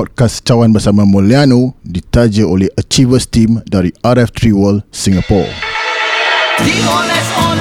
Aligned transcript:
podcast 0.00 0.40
Cawan 0.48 0.72
Bersama 0.72 1.04
Mulyano 1.04 1.76
ditaja 1.84 2.48
oleh 2.48 2.72
Achievers 2.72 3.28
Team 3.28 3.60
dari 3.68 3.92
RF3 4.00 4.48
World 4.56 4.80
Singapore. 4.88 5.52
Dioles-oles 6.64 7.59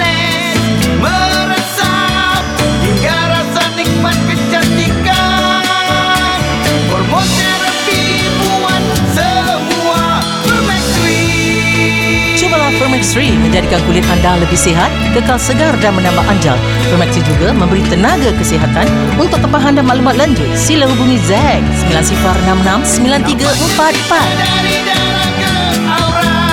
Fermex 12.99 13.15
3 13.15 13.31
menjadikan 13.47 13.79
kulit 13.87 14.03
anda 14.11 14.35
lebih 14.43 14.59
sihat, 14.59 14.91
kekal 15.15 15.39
segar 15.39 15.71
dan 15.79 15.95
menambah 15.95 16.19
anjal. 16.27 16.59
Fermex 16.91 17.15
3 17.15 17.31
juga 17.31 17.55
memberi 17.55 17.79
tenaga 17.87 18.27
kesihatan. 18.35 18.83
Untuk 19.15 19.39
tempahan 19.39 19.79
dan 19.79 19.87
maklumat 19.87 20.19
lanjut, 20.19 20.43
sila 20.51 20.83
hubungi 20.83 21.15
Zack 21.23 21.63
9066 21.87 22.99
9344. 22.99 24.19
Dari 24.35 24.75
darah 24.83 25.31
ke 25.31 25.51
aura 25.87 26.43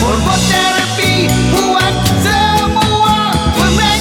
Hormon 0.00 0.40
terapi 0.48 1.14
buat 1.52 1.94
semua 2.24 3.16
Permax 3.52 4.00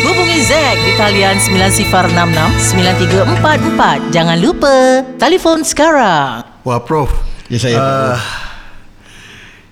3 0.00 0.08
Hubungi 0.08 0.40
Zack 0.48 0.76
di 0.80 0.92
talian 0.96 1.36
9066 1.36 2.72
9344. 2.72 4.16
Jangan 4.16 4.38
lupa, 4.40 5.04
telefon 5.20 5.60
sekarang. 5.60 6.40
Wah 6.64 6.80
Prof 6.80 7.12
Ya 7.52 7.60
saya. 7.60 7.76
uh, 7.76 8.16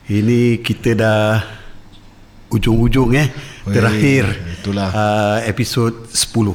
Ini 0.04 0.60
kita 0.60 0.90
dah 0.92 1.40
Ujung-ujung 2.52 3.16
eh 3.16 3.28
Terakhir 3.64 4.28
itulah. 4.52 4.90
uh, 4.92 5.38
Episod 5.42 6.06
10 6.06 6.52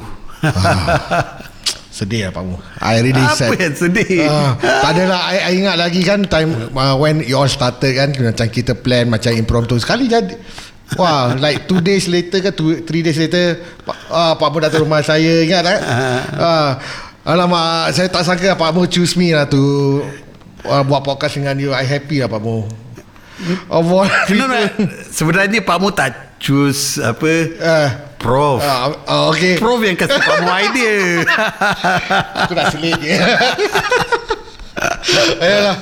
Sedih 1.90 2.24
lah 2.24 2.32
Pak 2.32 2.42
Mu. 2.46 2.56
I 2.80 3.02
really 3.02 3.18
Apa 3.18 3.34
sad. 3.36 3.58
yang 3.58 3.74
sedih 3.76 4.24
Ah, 4.24 4.54
tak 4.56 4.90
adalah 4.94 5.20
I, 5.28 5.36
I 5.42 5.58
ingat 5.58 5.76
lagi 5.76 6.00
kan 6.00 6.22
time 6.24 6.70
uh, 6.70 6.94
when 6.94 7.20
you 7.20 7.34
all 7.34 7.50
started 7.50 7.92
kan 7.92 8.08
macam 8.14 8.46
kita 8.46 8.72
plan 8.72 9.10
macam 9.10 9.34
impromptu 9.34 9.76
sekali 9.76 10.06
jadi 10.06 10.38
Wah, 10.90 11.34
like 11.36 11.66
two 11.66 11.78
days 11.78 12.06
later 12.06 12.38
ke 12.40 12.50
two, 12.50 12.82
three 12.82 12.98
days 12.98 13.14
later 13.14 13.62
uh, 14.08 14.32
Pak 14.32 14.48
Mu 14.48 14.58
datang 14.58 14.82
rumah 14.82 15.02
saya 15.02 15.42
Ingat 15.42 15.62
tak? 15.62 15.78
Uh, 16.34 16.70
alamak, 17.26 17.90
saya 17.92 18.06
tak 18.06 18.22
sangka 18.22 18.54
Pak 18.54 18.70
Mu 18.70 18.86
choose 18.86 19.14
me 19.14 19.30
lah 19.30 19.44
tu 19.44 19.58
uh, 20.62 20.82
Buat 20.82 21.02
podcast 21.02 21.36
dengan 21.36 21.58
you 21.58 21.70
I 21.70 21.82
happy 21.84 22.18
lah 22.18 22.26
Pak 22.26 22.40
Mu 22.40 22.64
Of 23.68 23.84
all 23.88 24.04
no, 24.36 24.44
no, 24.44 24.58
Sebenarnya 25.08 25.60
Pak 25.60 25.76
Mu 25.78 25.88
tak 25.90 26.36
choose 26.36 26.98
Apa 26.98 27.30
uh, 27.56 27.88
Prof. 28.16 28.60
Uh, 28.60 28.92
uh, 29.08 29.22
Okay. 29.32 29.56
Prof 29.56 29.80
yang 29.80 29.96
kasih 29.96 30.20
Pak 30.20 30.36
Mu 30.40 30.50
idea. 30.68 31.24
Aku 32.44 32.52
dah 32.52 32.68
selit 32.68 33.00
je. 33.00 33.16
Ayolah. 35.40 35.76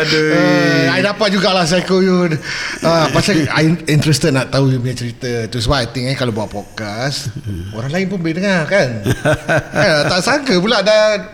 Aduh. 0.00 0.28
uh, 0.32 0.94
I 0.94 1.00
dapat 1.00 1.28
jugalah 1.32 1.64
Psycho 1.64 2.00
you. 2.00 2.32
Uh, 2.80 3.04
Pasal 3.10 3.44
I 3.46 3.72
interested 3.88 4.32
nak 4.32 4.48
tahu 4.48 4.68
you 4.68 4.80
punya 4.80 4.96
cerita 4.96 5.48
Tu. 5.48 5.60
Sebab 5.60 5.76
I 5.76 5.86
think 5.86 6.08
eh, 6.08 6.16
Kalau 6.16 6.32
buat 6.32 6.48
podcast 6.48 7.28
Orang 7.72 7.92
lain 7.92 8.08
pun 8.08 8.20
boleh 8.20 8.36
dengar 8.36 8.64
kan? 8.64 9.04
Eh, 9.04 10.00
Tak 10.06 10.20
sangka 10.22 10.56
pula 10.56 10.80
dah 10.80 11.28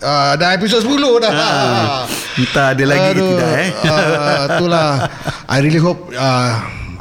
uh, 0.00 0.32
Dah 0.36 0.56
episod 0.56 0.80
10 0.80 0.88
dah. 1.20 1.32
Ah, 1.32 2.02
Entah 2.32 2.66
ada 2.72 2.84
lagi 2.86 3.08
ke 3.12 3.20
tidak 3.20 3.50
eh 3.52 3.68
Itulah. 4.48 4.88
I 5.46 5.58
really 5.60 5.82
hope 5.82 6.10
uh, 6.14 6.50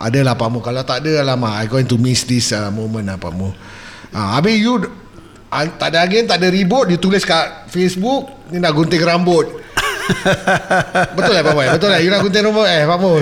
Adalah 0.01 0.33
Pak 0.33 0.49
Mu. 0.49 0.59
Kalau 0.59 0.81
tak 0.81 1.05
ada 1.05 1.21
Alamak 1.21 1.61
I 1.61 1.65
going 1.69 1.85
to 1.85 1.97
miss 2.01 2.25
this 2.25 2.49
uh, 2.51 2.73
moment 2.73 3.05
lah 3.05 3.17
Pak 3.21 3.33
Mu. 3.33 3.49
Uh, 4.11 4.27
Habis 4.37 4.57
you 4.59 4.81
uh, 5.49 5.65
Tak 5.77 5.93
ada 5.95 6.03
angin 6.03 6.27
Tak 6.27 6.41
ada 6.43 6.51
ribut 6.51 6.89
Dia 6.91 6.99
tulis 6.99 7.23
kat 7.23 7.69
Facebook 7.71 8.49
Ni 8.51 8.59
nak 8.59 8.73
gunting 8.75 8.99
rambut. 9.01 9.47
Betul 11.15 11.33
lah 11.37 11.43
Pak 11.45 11.53
Mu 11.53 11.61
Betul 11.63 11.89
lah 11.93 11.99
You 12.01 12.09
nak 12.09 12.21
gunting 12.25 12.43
rambut 12.43 12.67
eh 12.67 12.83
Pak 12.83 12.97
Mu? 12.99 13.13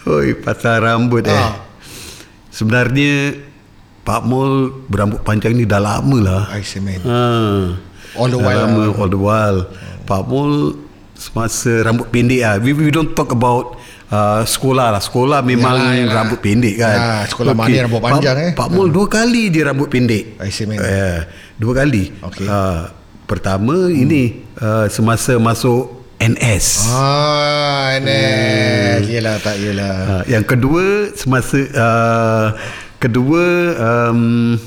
Oi, 0.00 0.32
pasal 0.32 0.80
rambut 0.80 1.28
eh. 1.28 1.36
Ah. 1.36 1.60
Sebenarnya 2.48 3.36
Pak 4.00 4.24
Mul 4.24 4.72
berambut 4.88 5.20
panjang 5.20 5.52
ni 5.52 5.68
dah 5.68 5.76
lama 5.78 6.16
lah. 6.18 6.42
I 6.56 6.64
say 6.64 6.80
man. 6.80 7.04
Ha. 7.04 7.20
All 8.16 8.32
the 8.32 8.40
Dah 8.40 8.48
while 8.48 8.60
lama, 8.64 8.82
lah. 8.88 8.96
all 8.96 9.10
the 9.12 9.20
while. 9.20 9.58
Pak 10.08 10.22
Mul 10.24 10.74
semasa 11.20 11.84
rambut 11.84 12.08
pendek 12.08 12.40
ah. 12.40 12.56
We, 12.56 12.72
we 12.72 12.88
don't 12.88 13.12
talk 13.12 13.28
about 13.36 13.76
uh, 14.08 14.40
sekolah 14.48 14.96
lah. 14.96 15.02
Sekolah 15.04 15.44
memang 15.44 15.76
Yalah, 15.76 15.92
yalah. 16.00 16.14
rambut 16.16 16.40
pendek 16.40 16.80
kan. 16.80 16.96
Ya, 16.96 17.28
sekolah 17.28 17.52
mana 17.52 17.76
rambut 17.84 18.00
panjang, 18.00 18.36
Pak, 18.36 18.44
eh? 18.48 18.52
Pak 18.56 18.68
Mul 18.72 18.88
dua 18.88 19.06
kali 19.06 19.52
dia 19.52 19.68
rambut 19.68 19.92
pendek. 19.92 20.40
I 20.40 20.48
see, 20.48 20.64
man. 20.64 20.80
Eh, 20.80 21.20
dua 21.60 21.84
kali. 21.84 22.08
Okay. 22.24 22.48
Uh, 22.48 22.88
pertama 23.28 23.92
hmm. 23.92 24.02
ini 24.08 24.22
uh, 24.56 24.88
semasa 24.88 25.36
masuk 25.36 26.00
NS. 26.20 26.84
Ah, 26.92 27.96
NS 27.96 29.08
Yelah 29.08 29.40
tak 29.40 29.56
yelah 29.56 29.96
Uh, 30.20 30.22
yang 30.28 30.44
kedua 30.44 31.16
semasa 31.16 31.56
uh, 31.72 32.46
kedua 33.00 33.44
um, 33.80 34.60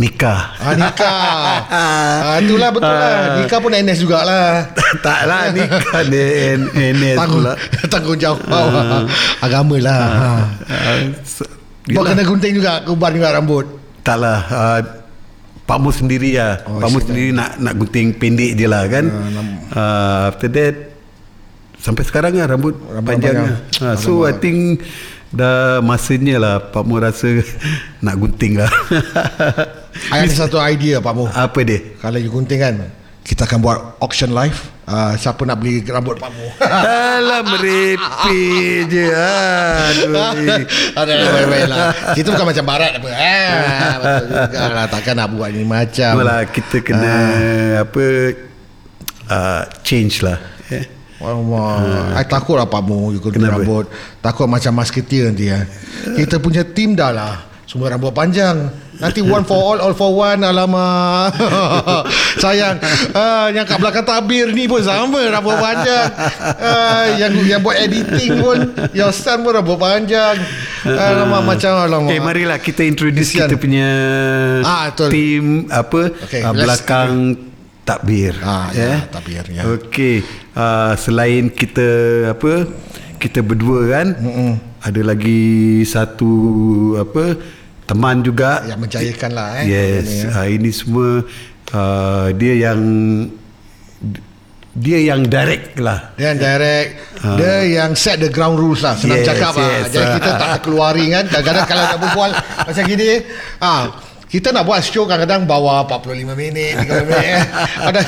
nikah. 0.00 0.40
Ah 0.56 0.72
nikah. 0.72 1.20
ah 1.76 2.40
itulah 2.40 2.70
betul 2.70 2.88
lah. 2.90 3.36
Nikah 3.36 3.58
pun 3.58 3.70
NS 3.70 3.98
jugalah. 4.00 4.64
tak 5.04 5.20
lah 5.24 5.52
nikah 5.52 6.00
ni 6.06 6.24
NS 6.90 7.16
Tanggung 7.18 7.44
pula. 7.44 7.52
tanggungjawab 7.92 8.40
agama 9.38 9.76
lah. 9.78 10.02
Uh, 10.64 10.98
so, 11.22 11.44
Kau 11.86 12.00
kena 12.02 12.22
gunting 12.22 12.54
juga, 12.54 12.80
kubar 12.82 13.10
juga 13.10 13.30
rambut. 13.30 13.66
tak 14.00 14.16
lah 14.16 14.40
uh, 14.48 14.80
Pak 15.62 15.78
Mus 15.78 15.98
sendiri 15.98 16.34
lah 16.34 16.64
Oh, 16.64 16.78
Pak 16.78 16.88
Mus 16.88 16.98
siap. 16.98 17.08
sendiri 17.10 17.30
nak 17.30 17.58
nak 17.58 17.74
gunting 17.76 18.10
pendek 18.12 18.54
je 18.54 18.64
lah 18.64 18.86
kan 18.86 19.04
uh, 19.70 20.30
after 20.30 20.48
that 20.48 20.74
sampai 21.76 22.02
sekarang 22.02 22.32
lah 22.32 22.48
rambut, 22.48 22.74
Rambut 22.80 23.06
panjang, 23.06 23.36
panjang. 23.38 23.58
lah. 23.78 23.92
uh, 23.92 23.96
so 23.96 24.22
I 24.22 24.34
think 24.34 24.80
dah 25.30 25.78
masanya 25.80 26.36
lah 26.38 26.54
Pak 26.64 26.82
Mus 26.82 26.98
rasa 26.98 27.44
nak 27.98 28.16
gunting 28.16 28.56
lah 28.56 28.70
I 30.10 30.26
ada 30.26 30.34
satu 30.34 30.56
idea 30.58 31.02
Pak 31.02 31.12
Mu. 31.14 31.24
apa 31.30 31.60
dia 31.66 31.78
Kalau 31.98 32.18
you 32.18 32.30
gunting 32.30 32.60
kan, 32.62 32.74
kita 33.26 33.46
akan 33.46 33.58
buat 33.62 33.78
auction 34.02 34.34
live. 34.34 34.58
Uh, 34.90 35.14
siapa 35.14 35.46
nak 35.46 35.62
beli 35.62 35.86
rambut 35.86 36.18
Pak 36.18 36.30
Mu? 36.34 36.46
Alah 36.66 37.46
merepek 37.46 38.90
je 38.90 39.06
Aduh 39.06 40.34
Ada 40.98 41.12
baik-baik 41.14 41.66
lah. 41.70 41.78
Kita 42.18 42.26
bukan 42.34 42.46
macam 42.50 42.64
barat 42.66 42.90
apa. 42.98 43.08
Ah, 43.14 43.94
betul 44.02 44.26
juga 44.34 44.58
lah. 44.74 44.86
Takkan 44.90 45.14
nak 45.14 45.28
buat 45.30 45.48
ni 45.54 45.62
macam. 45.62 46.12
Malah 46.18 46.42
kita 46.50 46.76
kena 46.82 47.14
Apa 47.86 48.04
uh, 49.30 49.62
Change 49.86 50.26
lah 50.26 50.38
eh? 50.74 50.86
Allah, 51.20 52.16
I 52.16 52.24
takut 52.24 52.56
lah 52.56 52.64
Pak 52.64 52.80
Mu 52.80 53.12
You 53.12 53.20
gunting 53.20 53.44
Kenapa? 53.44 53.60
rambut 53.60 53.86
Takut 54.24 54.48
macam 54.50 54.72
musketeer 54.74 55.30
nanti 55.30 55.52
ya. 55.52 55.68
Kita 56.18 56.42
punya 56.42 56.66
tim 56.66 56.96
dah 56.96 57.12
lah 57.14 57.49
Semua 57.70 57.86
rambut 57.88 58.10
panjang. 58.10 58.66
Nanti 58.98 59.22
one 59.22 59.46
for 59.46 59.54
all 59.54 59.78
All 59.78 59.94
for 59.94 60.10
one. 60.10 60.42
Alamak. 60.42 61.38
Sayang. 62.42 62.82
Ah, 63.14 63.46
Yang 63.46 63.70
kat 63.70 63.78
belakang 63.78 64.02
tabir 64.02 64.50
ni 64.50 64.66
pun 64.66 64.82
sama 64.82 65.22
Rambut 65.30 65.54
panjang. 65.54 66.10
Ah, 66.58 67.14
Yang 67.14 67.46
yang 67.46 67.62
buat 67.62 67.78
editing 67.78 68.42
pun 68.42 68.58
Your 68.90 69.14
son 69.14 69.46
pun 69.46 69.54
rambut 69.54 69.78
panjang. 69.78 70.34
Alamak 70.82 71.46
macam 71.46 71.70
Alamak. 71.78 72.10
Okay 72.10 72.18
marilah 72.18 72.58
kita 72.58 72.82
introduce 72.82 73.30
Kesian. 73.30 73.46
kita 73.46 73.54
punya 73.54 73.88
Ah, 74.66 74.90
betul. 74.90 75.08
Team 75.14 75.44
Apa 75.70 76.00
Okay, 76.26 76.42
uh, 76.42 76.50
Belakang 76.50 77.10
Takbir. 77.80 78.34
Ah, 78.42 78.66
ya, 78.70 79.06
takbir, 79.06 79.46
ya. 79.46 79.62
Okay 79.78 80.26
uh, 80.52 80.98
Selain 80.98 81.46
kita 81.48 81.86
Apa 82.34 82.66
Kita 83.16 83.40
berdua 83.40 83.86
kan 83.88 84.06
Mm-mm. 84.18 84.52
Ada 84.80 85.06
lagi 85.06 85.40
Satu 85.84 86.34
Apa 86.98 87.38
Teman 87.90 88.22
juga. 88.22 88.62
Yang 88.70 88.78
menjayakan 88.86 89.30
lah 89.34 89.48
eh 89.58 89.64
Yes 89.66 90.06
Ini, 90.06 90.14
ya. 90.14 90.28
uh, 90.30 90.46
Ini 90.46 90.70
semua 90.70 91.08
uh, 91.74 92.26
Dia 92.38 92.54
yang 92.70 92.80
Dia 94.70 94.98
yang 95.02 95.26
direct 95.26 95.82
lah. 95.82 96.14
Dia 96.14 96.30
yang 96.30 96.38
direct. 96.38 96.90
Dia 97.34 97.54
yang 97.66 97.90
set 97.98 98.22
the 98.22 98.30
ground 98.30 98.54
rules 98.54 98.86
lah. 98.86 98.94
Senang 98.94 99.18
Yes, 99.18 99.26
cakap 99.26 99.58
lah. 99.58 99.66
yes. 99.66 99.90
Jadi 99.90 100.06
kita 100.22 100.30
tak 100.38 100.48
terkeluari 100.62 101.04
kan. 101.10 101.24
Kadang-kadang 101.26 101.66
kalau 101.66 101.82
nak 101.82 101.98
berbual 101.98 102.30
Macam 102.70 102.82
gini 102.86 103.08
ah, 103.58 103.82
Kita 104.30 104.54
nak 104.54 104.62
buat 104.62 104.78
show 104.86 105.10
kadang-kadang 105.10 105.50
Bawa 105.50 105.82
45 105.90 106.30
minit 106.38 106.78
30 106.86 107.10
minit 107.10 107.26
eh. 107.34 107.42
Kadang, 107.90 108.06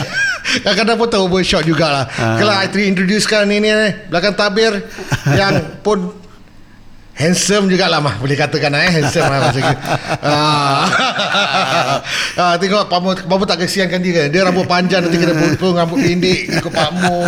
Kadang-kadang 0.62 0.96
pun 1.02 1.08
overshot 1.26 1.66
jugalah 1.66 2.06
Kalau 2.14 2.54
I 2.54 2.70
introducekan 2.86 3.50
ini 3.50 3.66
eh, 3.66 3.90
Belakang 4.06 4.38
tabir 4.38 4.86
Yang 5.34 5.66
pun 5.82 6.21
Handsome 7.12 7.68
jugalah 7.68 8.00
mah 8.00 8.16
Boleh 8.16 8.34
katakan 8.34 8.72
eh 8.72 8.88
Handsome 8.90 9.28
lah 9.28 9.38
macam 9.44 9.62
ah. 10.24 10.82
ah, 12.40 12.54
Tengok 12.56 12.88
Pak 12.88 12.98
Mu, 12.98 13.08
Pak 13.14 13.36
Mu 13.36 13.44
tak 13.44 13.60
kesiankan 13.60 14.00
dia 14.00 14.12
kan 14.16 14.26
Dia 14.28 14.40
rambut 14.42 14.64
panjang 14.64 15.04
Nanti 15.04 15.20
kena 15.20 15.36
potong 15.36 15.76
Rambut 15.76 16.00
pendek 16.00 16.48
Ikut 16.50 16.72
Pak 16.72 16.90
Mu 16.90 17.20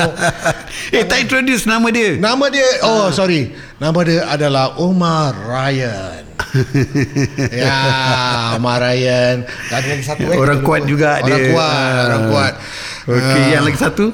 Eh 0.88 1.04
tak 1.04 1.22
introduce 1.22 1.64
nama 1.64 1.84
dia 1.88 2.16
Nama 2.16 2.44
dia 2.48 2.64
Oh 2.82 3.12
sorry 3.12 3.52
Nama 3.76 3.98
dia 4.00 4.20
adalah 4.24 4.80
Omar 4.80 5.36
Ryan 5.36 6.22
Ya 7.52 7.76
Omar 8.56 8.80
Ryan 8.80 9.44
Dan 9.44 9.74
ada 9.74 9.86
lagi 9.86 10.04
satu 10.04 10.22
eh 10.26 10.38
Orang 10.40 10.64
kuat 10.64 10.88
juga 10.88 11.20
Orang 11.20 11.28
dia. 11.28 11.52
kuat 11.52 11.76
Ah. 11.76 12.04
Orang 12.08 12.24
kuat 12.28 12.52
Okey, 13.04 13.20
Ah. 13.20 13.48
yang 13.52 13.62
lagi 13.62 13.76
satu? 13.76 14.04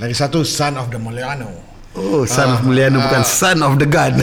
Lagi 0.00 0.16
satu 0.16 0.40
Son 0.40 0.72
of 0.74 0.88
the 0.88 0.96
Muliano. 0.96 1.52
Oh, 1.92 2.22
son 2.24 2.48
of 2.48 2.62
Mulyana 2.62 2.96
bukan 2.96 3.20
son 3.20 3.58
of 3.58 3.74
the 3.76 3.84
gun. 3.84 4.14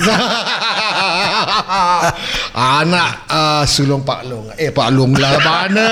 Anak 2.81 3.09
uh, 3.27 3.63
sulung 3.65 4.01
Pak 4.01 4.21
Long. 4.25 4.47
Eh 4.55 4.71
Pak 4.71 4.89
Long 4.93 5.11
lah 5.17 5.35
mana? 5.39 5.89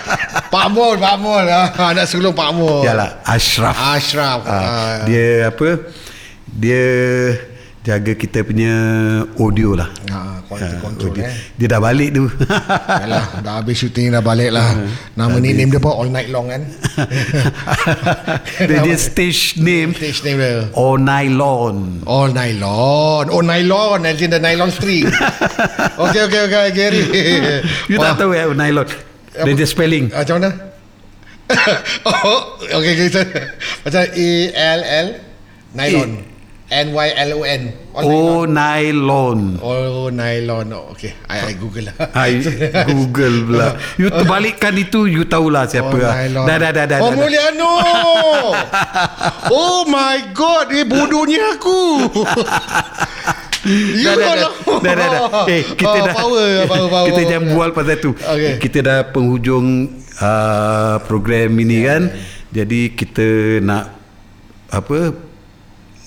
Pak 0.54 0.66
Mul, 0.72 0.96
Pak 0.96 1.16
Mul. 1.20 1.44
Ah, 1.44 1.68
anak 1.92 2.08
sulung 2.08 2.32
Pak 2.32 2.50
Mul. 2.56 2.80
Yalah, 2.84 3.20
Ashraf. 3.22 3.76
Ashraf. 3.76 4.40
Ah, 4.48 4.56
Ah. 4.58 4.96
dia 5.04 5.52
apa? 5.52 5.68
Dia 6.48 6.84
jaga 7.88 8.12
kita 8.12 8.44
punya 8.44 8.68
audio 9.40 9.72
lah. 9.72 9.88
Ha, 10.12 10.44
quality 10.44 10.76
Ah, 10.76 10.80
control 10.84 11.16
audio. 11.16 11.24
eh. 11.24 11.32
Dia 11.56 11.66
dah 11.72 11.80
balik 11.80 12.12
tu. 12.12 12.28
Yalah, 12.84 13.40
dah 13.40 13.52
habis 13.56 13.80
syuting 13.80 14.12
dah 14.12 14.20
balik 14.20 14.52
lah. 14.52 14.76
Nama 15.16 15.32
ni 15.40 15.56
name 15.56 15.72
dia 15.72 15.80
apa? 15.80 15.96
All 15.96 16.12
Night 16.12 16.28
Long 16.28 16.52
kan? 16.52 16.68
dia, 18.68 18.84
dia 18.84 18.96
stage 19.00 19.56
name 19.56 19.96
Stage 19.96 20.20
name 20.20 20.36
dia. 20.36 20.68
All 20.76 21.00
Nylon. 21.00 22.04
All 22.04 22.28
nylon. 22.28 23.32
Oh 23.32 23.40
nylon 23.40 24.04
as 24.04 24.20
in 24.20 24.28
the 24.28 24.36
nylon 24.36 24.68
string. 24.68 25.08
okay 25.96 26.28
okay 26.28 26.44
okay 26.44 26.68
Gary. 26.76 27.00
You 27.88 27.96
tak 27.96 28.20
tahu 28.20 28.36
ya 28.36 28.52
Nylon. 28.52 28.84
Dia 29.32 29.52
dia 29.56 29.64
spelling. 29.64 30.12
Macam 30.12 30.44
mana? 30.44 30.52
oh, 32.04 32.60
okay 32.60 32.92
okay. 32.92 33.08
so, 33.08 33.24
Macam 33.80 34.04
A 34.04 34.30
L 34.76 34.80
L 34.84 35.08
nylon. 36.68 36.92
N 36.92 36.94
Y 36.94 37.08
L 37.16 37.32
O 37.32 37.42
N. 37.44 37.62
All 37.94 38.04
Oh 38.04 38.40
nylon. 38.44 39.56
Nylon. 39.56 39.60
Oh 39.62 40.08
nylon. 40.12 40.66
Oh, 40.72 40.92
okay. 40.92 41.14
I, 41.28 41.50
I 41.50 41.52
Google 41.56 41.88
lah. 41.88 41.96
Hai 42.18 42.40
Google 42.84 43.36
pula. 43.48 43.68
You 43.96 44.08
terbalikkan 44.20 44.76
itu 44.76 45.08
you 45.08 45.24
tahulah 45.24 45.64
siapa. 45.64 45.88
Oh, 45.90 45.98
lah. 45.98 46.14
nylon. 46.28 46.44
Dah 46.44 46.56
dah 46.60 46.70
dah 46.76 46.84
dah. 46.86 46.98
Oh, 47.00 47.10
dah. 47.10 47.16
Mulyano. 47.16 47.72
oh 49.56 49.80
my 49.88 50.32
god, 50.36 50.68
eh 50.72 50.84
bodohnya 50.84 51.56
aku. 51.56 51.80
You 53.68 54.06
Dah, 54.06 54.14
dah, 54.16 54.32
dah, 54.32 54.34
lah. 54.48 54.52
dah, 54.80 54.94
dah, 54.94 55.08
dah. 55.12 55.22
Eh, 55.50 55.62
kita 55.76 55.98
Oh, 55.98 56.06
dah. 56.06 56.14
power, 56.14 56.48
power, 56.70 56.88
power, 56.88 57.06
kita 57.10 57.20
jangan 57.26 57.44
bual 57.52 57.70
pasal 57.74 57.98
tu. 58.00 58.14
Okey. 58.16 58.62
Kita 58.64 58.78
dah 58.80 58.98
penghujung 59.12 59.66
uh, 60.22 60.96
program 61.04 61.52
ini 61.58 61.84
kan. 61.84 62.02
Jadi 62.48 62.96
kita 62.96 63.60
nak 63.60 63.92
apa? 64.72 65.27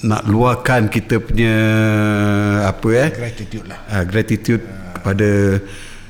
Nak 0.01 0.25
luahkan 0.25 0.89
kita 0.89 1.21
punya 1.21 1.56
apa 2.65 2.89
eh? 2.89 3.09
Gratitude 3.13 3.65
lah. 3.69 3.80
uh, 3.86 4.03
gratitude 4.06 4.63
kepada 4.98 5.62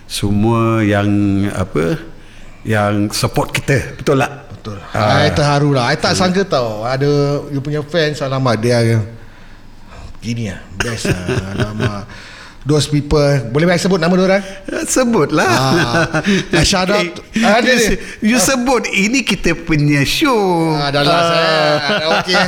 semua 0.07 0.79
yang 0.83 1.07
apa 1.51 1.99
yang 2.67 3.11
support 3.11 3.51
kita 3.51 3.95
betul 3.95 4.19
tak 4.19 4.51
Betul. 4.61 4.77
Ah. 4.93 5.25
I 5.25 5.33
terharu 5.33 5.73
lah. 5.73 5.89
I 5.89 5.97
tak 5.97 6.13
sangka 6.13 6.45
tau 6.45 6.85
ada 6.85 7.41
you 7.49 7.57
punya 7.65 7.81
fans 7.81 8.21
alamak 8.21 8.61
dia 8.61 9.01
gini 10.21 10.53
lah. 10.53 10.61
Best 10.77 11.09
lah. 11.09 11.17
Alamak. 11.57 12.05
Those 12.61 12.85
people 12.85 13.17
Boleh 13.49 13.65
baik 13.65 13.81
sebut 13.81 13.97
nama 13.97 14.13
orang? 14.13 14.45
sebutlah 14.85 15.49
Ah, 15.49 16.21
ah, 16.57 16.61
shout 16.61 16.87
out. 16.87 17.01
Eh, 17.33 17.41
Ah, 17.41 17.57
you, 17.57 17.73
se- 17.75 17.99
you 18.21 18.37
sebut 18.37 18.85
ini 18.85 19.25
kita 19.25 19.57
punya 19.57 20.05
show 20.05 20.69
Ah, 20.71 20.93
dah 20.93 21.01
last 21.01 21.31
eh. 21.31 21.41
Ah, 21.41 21.99
Okay. 22.21 22.43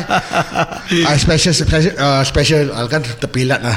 Ah, 1.09 1.17
special 1.17 1.49
special 1.51 1.93
uh, 1.95 2.21
special 2.21 2.69
ah, 2.71 2.85
kan 2.85 3.01
terpilat 3.01 3.57
lah. 3.59 3.73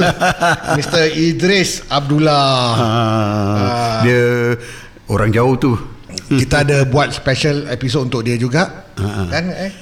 Mr. 0.80 1.12
Idris 1.12 1.84
Abdullah. 1.86 2.64
Ah, 2.72 4.00
dia 4.00 4.56
orang 5.06 5.28
jauh 5.28 5.56
tu 5.56 5.72
Kita 6.30 6.62
ada 6.62 6.86
buat 6.86 7.10
special 7.10 7.68
episode 7.68 8.08
untuk 8.08 8.22
dia 8.22 8.38
juga. 8.38 8.86
Kan 9.28 9.44
eh. 9.50 9.72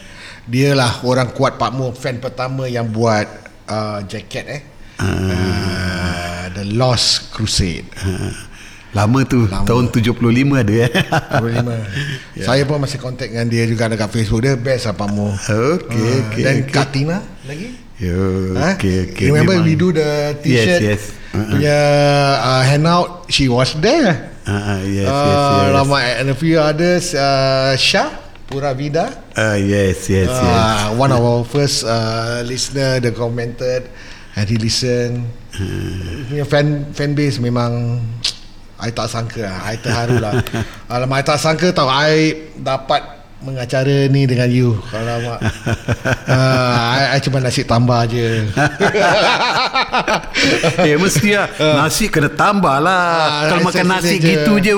Dia 0.42 0.72
lah 0.72 1.04
orang 1.04 1.30
kuat 1.30 1.54
Pak 1.54 1.70
Mu 1.70 1.92
fan 1.92 2.18
pertama 2.18 2.64
yang 2.64 2.88
buat 2.88 3.28
uh, 3.68 4.00
jaket 4.02 4.46
eh. 4.48 4.62
Uh, 4.98 6.50
the 6.52 6.64
Lost 6.68 7.30
Crusade. 7.30 7.86
lama 8.88 9.20
tu 9.22 9.44
Lama. 9.44 9.62
tahun 9.62 9.92
75 9.92 10.16
ada 10.56 10.74
eh 10.80 10.90
25. 11.38 12.40
Saya 12.48 12.64
pun 12.64 12.80
masih 12.80 12.96
contact 12.96 13.30
dengan 13.30 13.44
dia 13.46 13.62
juga 13.62 13.84
dekat 13.86 14.08
Facebook 14.10 14.40
dia 14.42 14.56
best 14.56 14.88
lah 14.88 14.96
Pak 14.96 15.08
Mu. 15.12 15.28
okey 15.28 15.52
Ah, 15.52 16.16
okey 16.24 16.42
Dan 16.42 16.54
okey. 16.64 16.72
Kak 16.72 16.86
Tina 16.90 17.20
lagi? 17.44 17.68
Yo, 17.94 18.56
Ha? 18.56 18.74
okey 18.74 19.12
okey 19.12 19.26
Remember 19.28 19.54
memang. 19.54 19.68
we 19.68 19.76
do 19.76 19.92
the 19.92 20.08
t-shirt 20.40 20.80
Yes, 20.80 20.82
yes. 20.82 21.02
Uh-uh. 21.28 21.46
punya 21.52 21.78
uh, 22.40 22.62
handout 22.64 23.08
she 23.28 23.44
was 23.46 23.76
there. 23.76 24.32
Ah, 24.48 24.56
ah, 24.74 24.80
yes 24.80 25.04
yes 25.04 25.36
uh, 25.36 25.60
yes 25.60 25.72
Lama 25.76 25.96
and 26.16 26.26
a 26.32 26.38
few 26.38 26.56
others 26.56 27.12
uh, 27.12 27.76
Shah 27.76 28.08
Pura 28.48 28.72
Vida. 28.72 29.12
Ah, 29.36 29.54
yes 29.54 30.08
yes 30.08 30.26
yes 30.26 30.32
Uh, 30.32 30.96
one 30.96 31.12
of 31.12 31.20
our 31.20 31.44
first 31.44 31.84
uh, 31.84 32.40
listener 32.40 32.96
that 32.98 33.12
commented 33.12 33.84
he 34.44 34.54
listen. 34.54 35.24
Punya 36.28 36.44
fan 36.44 36.84
fan 36.92 37.12
base 37.12 37.38
memang 37.38 37.98
I 38.78 38.88
tak 38.88 39.08
sangka 39.08 39.42
lah. 39.42 39.58
I 39.64 39.74
terharu 39.74 40.16
lah. 40.16 40.32
Alamak, 40.88 41.18
I 41.18 41.22
tak 41.24 41.36
sangka 41.36 41.72
tau. 41.72 41.86
I 41.86 42.50
dapat 42.54 43.16
mengacara 43.38 44.06
ni 44.06 44.22
dengan 44.22 44.46
you. 44.46 44.78
Alamak. 44.88 45.38
uh, 45.42 46.94
I, 46.94 47.14
I 47.14 47.18
cuma 47.18 47.38
nasi 47.38 47.62
tambah 47.62 48.06
je. 48.06 48.46
eh 50.84 50.94
mesti 50.94 51.28
lah 51.32 51.46
Nasi 51.76 52.06
kena 52.06 52.28
tambah 52.28 52.76
lah 52.78 53.44
Ah, 53.44 53.48
Kalau 53.48 53.60
makan 53.66 53.84
nasi 53.88 54.16
je. 54.16 54.36
gitu 54.36 54.52
je 54.58 54.72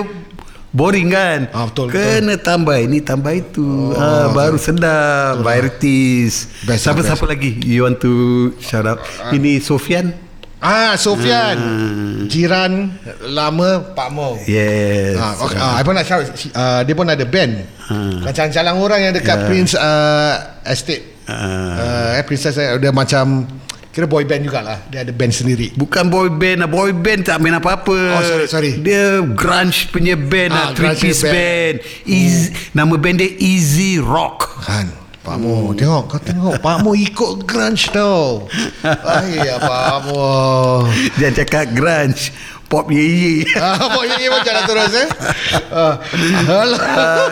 Boring 0.70 1.10
kan? 1.10 1.50
Ah, 1.50 1.66
betul, 1.66 1.90
Kena 1.90 2.38
tambah. 2.38 2.78
Ini 2.78 3.02
Tambah 3.02 3.34
itu. 3.34 3.90
Ah, 3.98 4.30
Baru 4.30 4.54
sedap. 4.54 5.42
Varieties 5.42 6.46
Best 6.62 6.86
Siapa 6.86 7.02
lah, 7.02 7.10
siapa 7.10 7.26
lagi 7.26 7.58
You 7.66 7.82
want 7.82 7.98
to 7.98 8.54
shout 8.62 8.86
out? 8.86 9.02
Ini 9.34 9.58
Sofian 9.58 10.30
ah, 10.60 10.94
Sofian. 10.94 11.56
Jiran 12.28 12.92
lama 13.32 13.96
Pak 13.96 14.08
Mo. 14.12 14.36
Yes. 14.44 15.16
Ah, 15.16 15.34
okay. 15.40 15.58
ah, 15.58 15.80
I 15.80 15.82
pun 15.82 15.96
nak 15.96 16.06
shout. 16.06 16.28
Uh, 16.52 16.80
Dia 16.84 16.94
pun 16.94 17.08
ada 17.08 17.24
band. 17.24 17.64
Macam 18.22 18.44
jalan 18.52 18.74
orang 18.78 19.00
yang 19.10 19.12
dekat 19.16 19.50
Prince 19.50 19.74
uh, 19.74 20.62
Estate. 20.62 21.18
Uh, 21.30 22.18
eh, 22.18 22.26
Princess 22.26 22.58
eh, 22.58 22.74
Dia 22.82 22.90
macam 22.90 23.46
Kira 23.90 24.06
boy 24.06 24.22
band 24.22 24.46
jugalah. 24.46 24.78
Dia 24.86 25.02
ada 25.02 25.10
band 25.10 25.34
sendiri. 25.34 25.74
Bukan 25.74 26.06
boy 26.06 26.30
band 26.30 26.62
lah. 26.62 26.70
Boy 26.70 26.94
band 26.94 27.26
tak 27.26 27.42
main 27.42 27.58
apa-apa. 27.58 27.90
Oh, 27.90 28.22
sorry, 28.22 28.46
sorry. 28.46 28.72
Dia 28.78 29.18
grunge 29.18 29.90
punya 29.90 30.14
band 30.14 30.54
lah. 30.54 30.66
Ah, 30.70 30.74
Three 30.78 30.94
piece 30.94 31.26
band. 31.26 31.34
band, 31.34 31.76
Easy, 32.06 32.54
Nama 32.70 32.94
band 32.94 33.16
dia 33.18 33.30
Easy 33.42 33.98
Rock. 33.98 34.62
Kan 34.62 34.94
Pak 35.20 35.36
Mo 35.36 35.74
Tengok 35.74 36.06
kau 36.06 36.20
tengok. 36.22 36.62
Pak 36.62 36.86
Mo 36.86 36.94
ikut 36.94 37.42
grunge 37.44 37.90
tau. 37.90 38.46
Ay, 39.18 39.42
Pak 39.58 40.06
Mo. 40.06 40.86
Dia 41.18 41.34
cakap 41.34 41.74
grunge 41.74 42.30
Pop 42.70 42.86
ye 42.94 43.02
ye 43.02 43.32
Ah, 43.58 43.74
Pak 43.74 44.04
Ye 44.14 44.30
macam 44.30 44.52
nak 44.54 44.64
terus 44.70 44.94
eh? 44.94 45.08
Ah, 45.74 45.98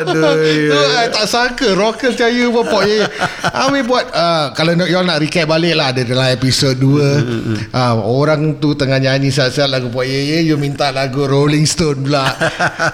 Aduh. 0.02 0.34
Tu, 0.34 0.82
eh, 0.98 1.06
Tak 1.14 1.26
sangka 1.30 1.78
Rocker 1.78 2.10
you 2.34 2.50
pun 2.50 2.66
Pak 2.66 2.82
Ye 2.82 3.06
Kami 3.46 3.86
buat 3.86 4.10
ah, 4.10 4.50
Kalau 4.50 4.74
nak, 4.74 4.90
you 4.90 4.98
nak 4.98 5.22
recap 5.22 5.46
balik 5.46 5.78
lah 5.78 5.94
Ada 5.94 6.02
dalam 6.02 6.26
episod 6.34 6.74
2 6.74 7.70
ah, 7.70 7.94
Orang 8.02 8.58
tu 8.58 8.74
tengah 8.74 8.98
nyanyi 8.98 9.30
Saat-saat 9.30 9.70
lagu 9.70 9.94
Pak 9.94 10.02
Ye 10.10 10.34
Ye 10.34 10.38
You 10.50 10.58
minta 10.58 10.90
lagu 10.90 11.22
Rolling 11.22 11.68
Stone 11.68 12.08
pula. 12.08 12.24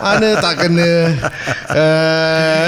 Mana 0.03 0.29
tak 0.43 0.67
kena? 0.67 0.91
Uh, 1.71 2.67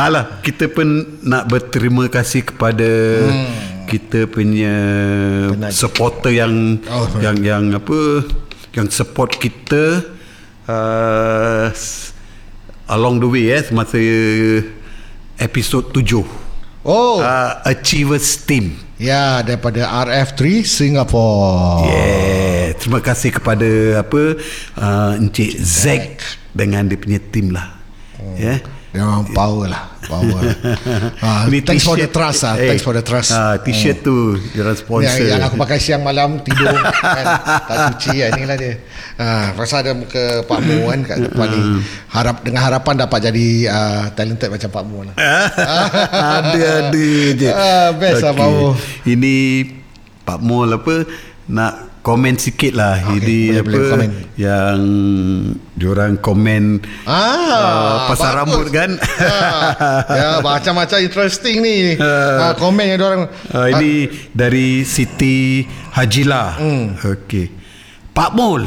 Alah, 0.00 0.40
kita 0.40 0.72
pun 0.72 1.20
nak 1.20 1.52
berterima 1.52 2.08
kasih 2.08 2.48
kepada 2.48 2.88
hmm. 3.28 3.79
Kita 3.90 4.30
punya 4.30 4.74
Penaja. 5.50 5.74
supporter 5.74 6.30
yang 6.30 6.78
Oh, 6.86 7.10
yang 7.18 7.42
yang 7.42 7.64
apa 7.74 8.22
yang 8.70 8.86
support 8.86 9.34
kita 9.34 10.06
uh, 10.70 11.66
along 12.86 13.18
the 13.18 13.26
way 13.26 13.50
eh 13.50 13.62
semasa 13.66 13.98
episod 15.36 15.90
7. 15.90 16.22
Oh 16.86 17.18
Uh, 17.20 17.60
Achievers 17.66 18.46
Team. 18.46 18.78
Ya 19.00 19.40
daripada 19.42 19.88
RF3 20.06 20.62
Singapore 20.62 21.88
Yeah, 21.88 22.76
terima 22.76 23.00
kasih 23.00 23.32
kepada 23.32 24.00
apa 24.06 24.36
uh, 24.76 25.18
Encik 25.18 25.56
Zack 25.58 26.20
dengan 26.52 26.86
dia 26.86 27.00
punya 27.00 27.18
team 27.18 27.50
lah. 27.50 27.80
Ya. 28.38 28.56
Yeah. 28.56 28.79
Dia 28.90 29.00
memang 29.00 29.22
power 29.30 29.70
lah 29.70 29.86
Power 30.02 30.42
ah, 31.22 31.46
Ni 31.46 31.62
Thanks 31.62 31.86
for 31.86 31.94
the 31.94 32.10
trust 32.10 32.42
lah 32.42 32.58
Eh, 32.58 32.74
Thanks 32.74 32.82
for 32.82 32.90
the 32.90 33.00
trust. 33.00 33.30
ah, 33.30 33.54
T-shirt 33.56 34.02
tu 34.02 34.34
Diorang 34.50 34.74
sponsor. 34.74 35.14
Yang, 35.14 35.30
yang 35.30 35.42
aku 35.46 35.54
pakai 35.54 35.78
siang 35.78 36.02
malam 36.02 36.42
Tidur 36.42 36.74
kan, 37.16 37.24
Tak 37.70 37.76
cuci 37.94 38.18
kan 38.18 38.30
Inilah 38.34 38.56
dia. 38.58 38.74
Ha, 39.14 39.54
Pasal 39.54 39.86
ada 39.86 39.92
muka 39.94 40.42
Pak 40.42 40.58
Mu 40.60 40.90
kan 40.90 41.00
Kat 41.04 41.16
depan 41.22 41.46
ni. 41.46 41.60
Harap 42.08 42.42
Dengan 42.42 42.62
harapan 42.62 42.94
dapat 42.98 43.18
jadi 43.22 43.46
uh, 43.70 44.04
Talented 44.10 44.50
macam 44.50 44.68
Pak 44.68 44.84
Mu 44.84 44.98
lah. 45.06 45.14
Ada-ada 46.42 47.08
je. 47.32 47.50
Ah, 47.50 47.88
best 47.94 48.22
lah, 48.22 48.34
Pak 48.34 48.48
Mo. 48.48 48.74
Ini 49.06 49.34
Pak 50.26 50.38
Mol 50.40 50.68
apa 50.72 51.06
Nak 51.46 51.74
komen 52.00 52.34
sikit 52.34 52.72
lah 52.72 52.96
Okey, 53.02 53.18
Ini 53.18 53.38
boleh, 53.52 53.52
apa 53.52 53.64
boleh 53.66 53.80
komen. 53.86 54.08
Yang 54.34 54.78
Diorang 55.74 56.14
komen 56.16 56.64
Ah, 57.02 57.12
Ah, 57.12 57.94
pasal 58.06 58.30
bagus. 58.30 58.38
rambut 58.38 58.66
kan? 58.70 58.90
Ah, 59.20 59.68
ya, 60.10 60.28
macam-macam 60.40 60.98
interesting 60.98 61.60
ni. 61.60 61.96
Ah, 61.96 62.52
komen 62.54 62.84
yang 62.86 63.00
orang. 63.00 63.22
uh, 63.48 63.68
Ini 63.70 63.92
dari 64.30 64.82
Siti 64.82 65.64
Hajila 65.90 66.56
Hmm. 66.56 66.96
Okey 66.98 67.52
Pak 68.10 68.32
Mul 68.32 68.64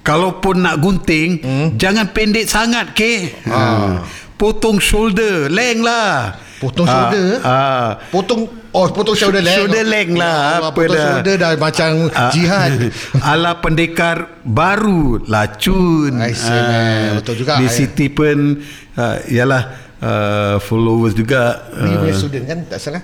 Kalaupun 0.00 0.60
nak 0.60 0.78
gunting 0.78 1.30
Hmm. 1.40 1.68
Jangan 1.74 2.10
pendek 2.10 2.44
sangat 2.44 2.90
ke 2.92 3.38
Ah. 3.46 4.02
Potong 4.34 4.76
shoulder 4.76 5.46
Leng 5.46 5.80
lah 5.80 6.34
Potong 6.58 6.84
Ah, 6.84 6.92
shoulder? 6.92 7.26
ah. 7.40 7.88
Potong 8.10 8.50
oh 8.74 8.86
potong 8.90 9.14
shoulder 9.14 9.38
length. 9.38 9.56
Shoulder 9.56 9.84
length 9.84 10.14
lah, 10.14 10.34
Ya 10.34 10.42
Allah, 10.52 10.58
apa 10.60 10.70
potong 10.74 10.92
dah. 10.92 11.06
shoulder 11.08 11.34
dah 11.36 11.50
macam 11.56 11.90
Ah, 12.10 12.30
jihad. 12.30 12.70
Ala 13.30 13.52
pendekar 13.56 14.16
baru 14.42 15.22
Lacun 15.24 16.12
I 16.18 16.32
see, 16.32 16.50
man. 16.50 17.16
Betul 17.16 17.34
juga. 17.38 17.56
Di 17.56 17.64
I- 17.64 17.72
Siti 17.72 18.06
pun 18.08 18.58
uh, 18.92 19.16
Ialah 19.24 19.62
uh, 19.96 20.56
Followers 20.58 21.12
juga 21.12 21.70
Ni 21.72 21.88
uh, 21.88 21.98
punya 22.00 22.14
student 22.14 22.44
kan 22.44 22.58
tak 22.66 22.78
salah. 22.78 23.02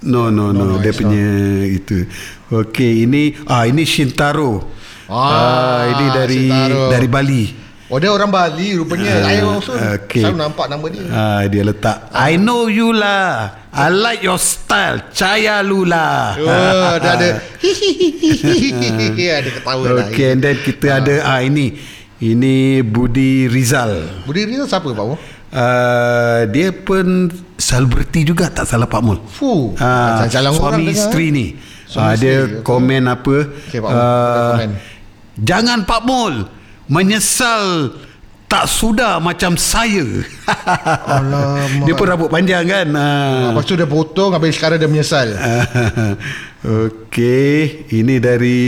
No 0.00 0.28
no 0.28 0.50
no, 0.50 0.62
no, 0.64 0.74
Dia 0.76 0.90
it's 0.90 0.98
punya 0.98 1.26
Itu 1.64 2.06
Okey 2.48 3.02
ini 3.02 3.34
ah 3.44 3.66
Ini 3.66 3.82
Shintaro 3.82 4.62
Ah, 5.06 5.88
Ini 5.88 6.06
dari 6.12 6.42
Shintaro. 6.44 6.82
Dari 6.88 7.08
Bali 7.08 7.42
Oh 7.88 7.96
dia 7.96 8.12
orang 8.12 8.28
Bali 8.28 8.76
rupanya. 8.76 9.24
Ah, 9.24 9.32
I 9.32 9.40
also 9.40 9.72
okay. 9.72 10.20
selalu 10.20 10.36
nampak 10.38 10.68
nama 10.68 10.84
dia. 10.86 11.08
ah, 11.08 11.40
Dia 11.44 11.62
letak 11.64 12.12
I 12.12 12.36
know 12.36 12.68
you 12.68 12.92
lah 12.92 13.48
I 13.72 13.88
like 13.88 14.20
your 14.20 14.36
style 14.36 15.08
Caya 15.08 15.60
lu 15.60 15.82
lah 15.82 16.36
Oh, 16.36 16.94
dah 17.00 17.12
ada 17.16 17.30
ada 19.40 19.50
ketawa 19.50 19.82
dah. 19.88 20.06
Okey 20.06 20.26
and 20.28 20.40
then 20.40 20.56
kita 20.58 21.00
ada 21.00 21.14
ah 21.24 21.40
ini 21.40 21.80
ini 22.18 22.82
Budi 22.82 23.46
Rizal. 23.46 24.24
Budi 24.24 24.44
Rizal 24.44 24.66
siapa 24.66 24.90
Pak 24.90 25.04
Mu? 25.06 25.16
Uh, 25.48 26.40
dia 26.50 26.74
pun 26.74 27.30
selebriti 27.56 28.20
juga 28.20 28.50
tak 28.50 28.66
salah 28.66 28.84
Pak 28.84 29.00
Mul. 29.00 29.16
Fuh, 29.24 29.72
Ah, 29.78 30.28
jalan 30.28 30.52
orang 30.52 30.76
suami 30.76 30.82
dengar. 30.84 30.98
isteri 30.98 31.26
ni. 31.30 31.46
Suami 31.86 32.04
Ah, 32.04 32.14
dia 32.14 32.34
isteri, 32.42 32.52
okey. 32.52 32.64
komen 32.66 33.02
apa? 33.06 33.36
Okey, 33.64 33.78
Pak 33.80 33.88
Mul, 33.88 34.02
komen. 34.52 34.70
Jangan 35.38 35.78
Pak 35.86 36.00
Mul 36.04 36.34
menyesal 36.88 37.92
tak 38.48 38.64
sudah 38.64 39.20
macam 39.20 39.60
saya. 39.60 40.24
Alamak. 41.04 41.84
dia 41.84 41.92
pun 41.92 42.06
rambut 42.08 42.32
panjang 42.32 42.64
kan. 42.64 42.88
Ah. 42.96 43.52
Lepas 43.52 43.68
tu 43.68 43.76
dia 43.76 43.84
potong 43.84 44.32
Habis 44.32 44.56
sekarang 44.56 44.80
dia 44.80 44.88
menyesal 44.88 45.36
Okey, 46.88 47.86
ini 47.92 48.16
dari 48.18 48.58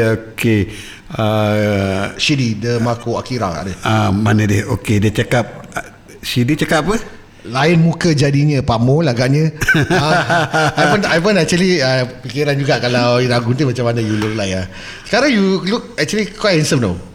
okey. 0.00 0.60
Uh, 1.10 2.14
Shidi 2.16 2.56
The 2.56 2.78
Mako 2.80 3.18
Akira 3.18 3.66
ada 3.66 3.74
uh, 3.82 4.10
mana 4.14 4.46
dia? 4.46 4.64
Okey, 4.66 5.02
dia 5.02 5.12
cakap 5.12 5.68
uh, 5.74 5.86
Shidi 6.24 6.56
cakap 6.56 6.88
apa? 6.88 6.96
Lain 7.50 7.82
muka 7.82 8.12
jadinya 8.12 8.60
Pak 8.62 8.78
Mul 8.78 9.08
agaknya 9.08 9.48
uh, 9.74 10.12
I 10.76 10.84
pun, 10.92 11.00
I 11.08 11.18
pun 11.24 11.34
actually 11.40 11.80
uh, 11.80 12.04
Fikiran 12.20 12.52
juga 12.52 12.76
Kalau 12.84 13.16
Ira 13.16 13.40
Gunting 13.40 13.64
Macam 13.64 13.88
mana 13.88 14.04
you 14.04 14.12
look 14.20 14.36
like 14.36 14.52
uh. 14.52 14.68
Sekarang 15.08 15.32
you 15.32 15.64
look 15.64 15.96
Actually 15.96 16.28
quite 16.36 16.60
handsome 16.60 16.84
though 16.84 17.09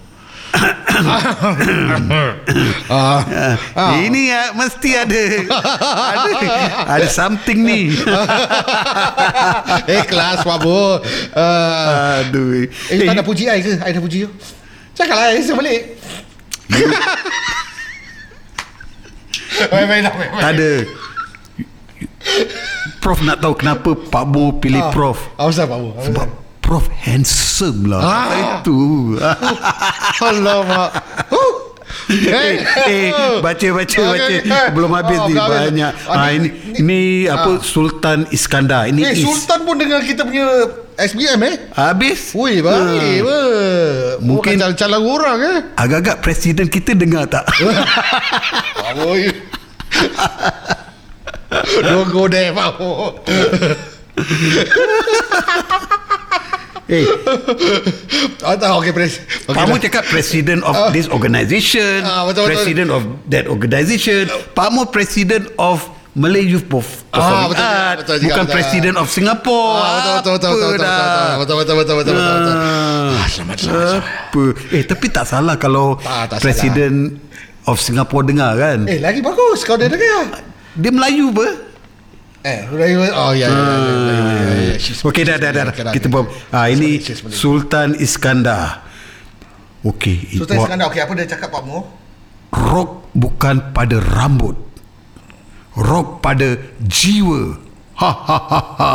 Ah, 2.88 3.20
Ah. 3.76 3.92
Ini 4.00 4.22
ya 4.26 4.42
mesti 4.54 4.96
ada 4.96 5.24
ada 6.08 6.32
ada 6.88 7.08
something 7.08 7.60
ni. 7.60 7.92
Eh 9.86 10.02
kelas 10.04 10.42
Mul 10.58 11.04
uh, 11.34 12.22
Aduh. 12.22 12.64
Eh, 12.88 12.96
tak 13.02 13.14
nak 13.14 13.26
puji 13.26 13.46
I 13.46 13.60
ke? 13.60 13.76
I 13.78 13.92
dah 13.92 14.00
puji 14.00 14.24
you 14.24 14.30
Cakap 14.94 15.14
lah 15.14 15.28
I 15.30 15.44
balik 15.54 15.82
main 19.86 20.02
lah 20.02 20.14
main 20.14 20.30
main. 20.32 20.44
ada 20.44 20.70
Prof 22.98 23.20
nak 23.22 23.38
tahu 23.38 23.54
kenapa 23.56 23.90
Pak 23.94 24.24
Mo 24.26 24.56
pilih 24.56 24.82
Ah, 24.82 24.90
Prof. 24.90 25.20
Apa 25.36 25.46
pasal 25.46 25.66
Pak? 25.68 25.78
Apa 25.78 26.02
Sebab? 26.02 26.28
Prof 26.66 26.90
handsome 26.98 27.86
lah. 27.86 28.02
Ah. 28.02 28.26
Itu. 28.60 29.14
Alamak 30.26 30.90
Huh. 31.30 31.54
eh, 32.10 32.62
eh 32.90 33.10
baca 33.40 33.68
baca 33.72 34.02
baca 34.08 34.34
belum 34.74 34.92
habis 34.92 35.18
Oh, 35.18 35.30
ni 35.30 35.38
banyak. 35.38 35.92
Ah, 36.06 36.26
Ah, 36.26 36.34
ni- 36.34 36.50
ini 36.74 36.82
ini 36.82 37.00
apa 37.26 37.62
Sultan 37.62 38.26
Iskandar. 38.30 38.90
Ini 38.90 39.02
Eh. 39.06 39.16
Sultan 39.16 39.62
pun 39.62 39.78
dengan 39.78 40.02
kita 40.02 40.22
punya 40.22 40.46
SBM 40.98 41.40
eh 41.44 41.56
Habis. 41.72 42.34
Wui 42.34 42.60
baik 42.60 42.74
Ah. 42.74 43.22
ber. 43.22 44.18
Mungkin- 44.22 44.58
Bukan 44.58 44.74
calon 44.76 45.02
orang 45.04 45.38
eh 45.40 45.58
Agak-agak 45.76 46.18
presiden 46.20 46.66
kita 46.66 46.94
dengar 46.94 47.30
tak? 47.30 47.46
Oi. 49.00 49.30
Don't 51.86 52.10
go 52.10 52.26
there 52.26 52.52
Pak 52.52 52.74
eh, 56.88 57.06
Ah, 58.46 58.54
tak, 58.54 58.70
okay, 58.76 58.92
pres. 58.92 59.18
Okay, 59.42 59.52
Pak 59.52 59.66
dah. 59.66 59.82
cakap 59.82 60.04
president 60.06 60.62
of 60.62 60.76
Ah. 60.76 60.90
this 60.90 61.08
organisation, 61.08 62.02
Ah, 62.02 62.24
betul, 62.24 62.46
betul. 62.46 62.50
president 62.54 62.90
of 62.90 63.02
that 63.26 63.46
organisation. 63.46 64.30
Pak 64.52 64.70
Mo 64.70 64.86
president 64.86 65.50
of 65.56 65.82
Malay 66.14 66.46
Youth 66.46 66.64
Perf- 66.66 67.04
Ah, 67.10 67.18
Performing 67.18 67.50
betul, 67.52 67.66
Art, 67.66 67.98
betul 68.00 68.16
juga, 68.16 68.28
bukan 68.30 68.46
betul. 68.46 68.56
president 68.56 68.96
of 68.96 69.08
Singapore. 69.10 69.76
Ah, 69.76 69.92
betul, 70.16 70.32
betul, 70.32 70.50
betul, 70.50 70.52
betul, 70.56 70.72
betul, 70.72 70.80
betul, 70.80 71.36
betul, 71.36 71.36
betul, 71.36 71.36
betul, 71.36 71.76
betul, 71.76 71.96
betul, 71.98 72.16
betul, 72.16 72.36
betul. 72.38 72.56
Ah, 72.56 73.10
Ah, 73.16 73.28
selamat, 73.28 73.56
selamat, 73.58 74.04
Apa? 74.26 74.44
Eh, 74.72 74.84
tapi 74.86 75.06
tak 75.10 75.26
salah 75.26 75.56
kalau 75.56 75.98
Tak, 75.98 76.24
tak 76.32 76.40
presiden 76.40 76.94
of 77.66 77.78
Singapore 77.78 78.24
dengar 78.24 78.54
kan? 78.56 78.86
Eh, 78.86 79.02
lagi 79.02 79.20
bagus 79.20 79.66
kau 79.66 79.74
dia 79.74 79.90
dengar. 79.90 80.40
Dia 80.72 80.92
Melayu 80.92 81.34
apa? 81.34 81.48
Eh, 82.46 82.62
Melayu. 82.70 83.02
Oh, 83.10 83.34
ya, 83.34 83.50
ya, 83.50 83.58
ya, 83.58 83.74
ya, 83.74 83.90
ya, 83.90 84.18
ya, 84.22 84.54
ya. 84.70 84.76
She's- 84.78 85.02
Okey 85.02 85.26
dah 85.26 85.42
dah 85.42 85.50
dah. 85.50 85.66
Kita 85.90 86.06
buat 86.08 86.30
ah 86.54 86.70
ini. 86.70 87.02
Sultan 87.34 87.98
Iskandar. 87.98 88.86
Okey, 89.82 90.38
Sultan 90.38 90.62
Iskandar, 90.62 90.86
okey, 90.94 91.02
apa 91.02 91.12
dia 91.14 91.26
cakap 91.26 91.50
Pak 91.50 91.62
Mo? 91.66 91.90
Rock 92.54 93.10
bukan 93.18 93.74
pada 93.74 93.98
rambut. 93.98 94.54
Rock 95.74 96.22
pada 96.22 96.54
jiwa. 96.86 97.58
Ha 97.98 98.12
ha 98.14 98.38
ha 98.38 98.62
ha. 98.78 98.94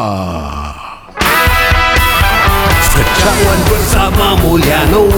Sekawan 2.84 3.60
bersama 3.64 4.36
Mulyano 4.38 5.08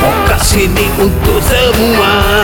Podcast 0.00 0.56
ini 0.56 0.88
untuk 0.96 1.38
semua 1.44 2.42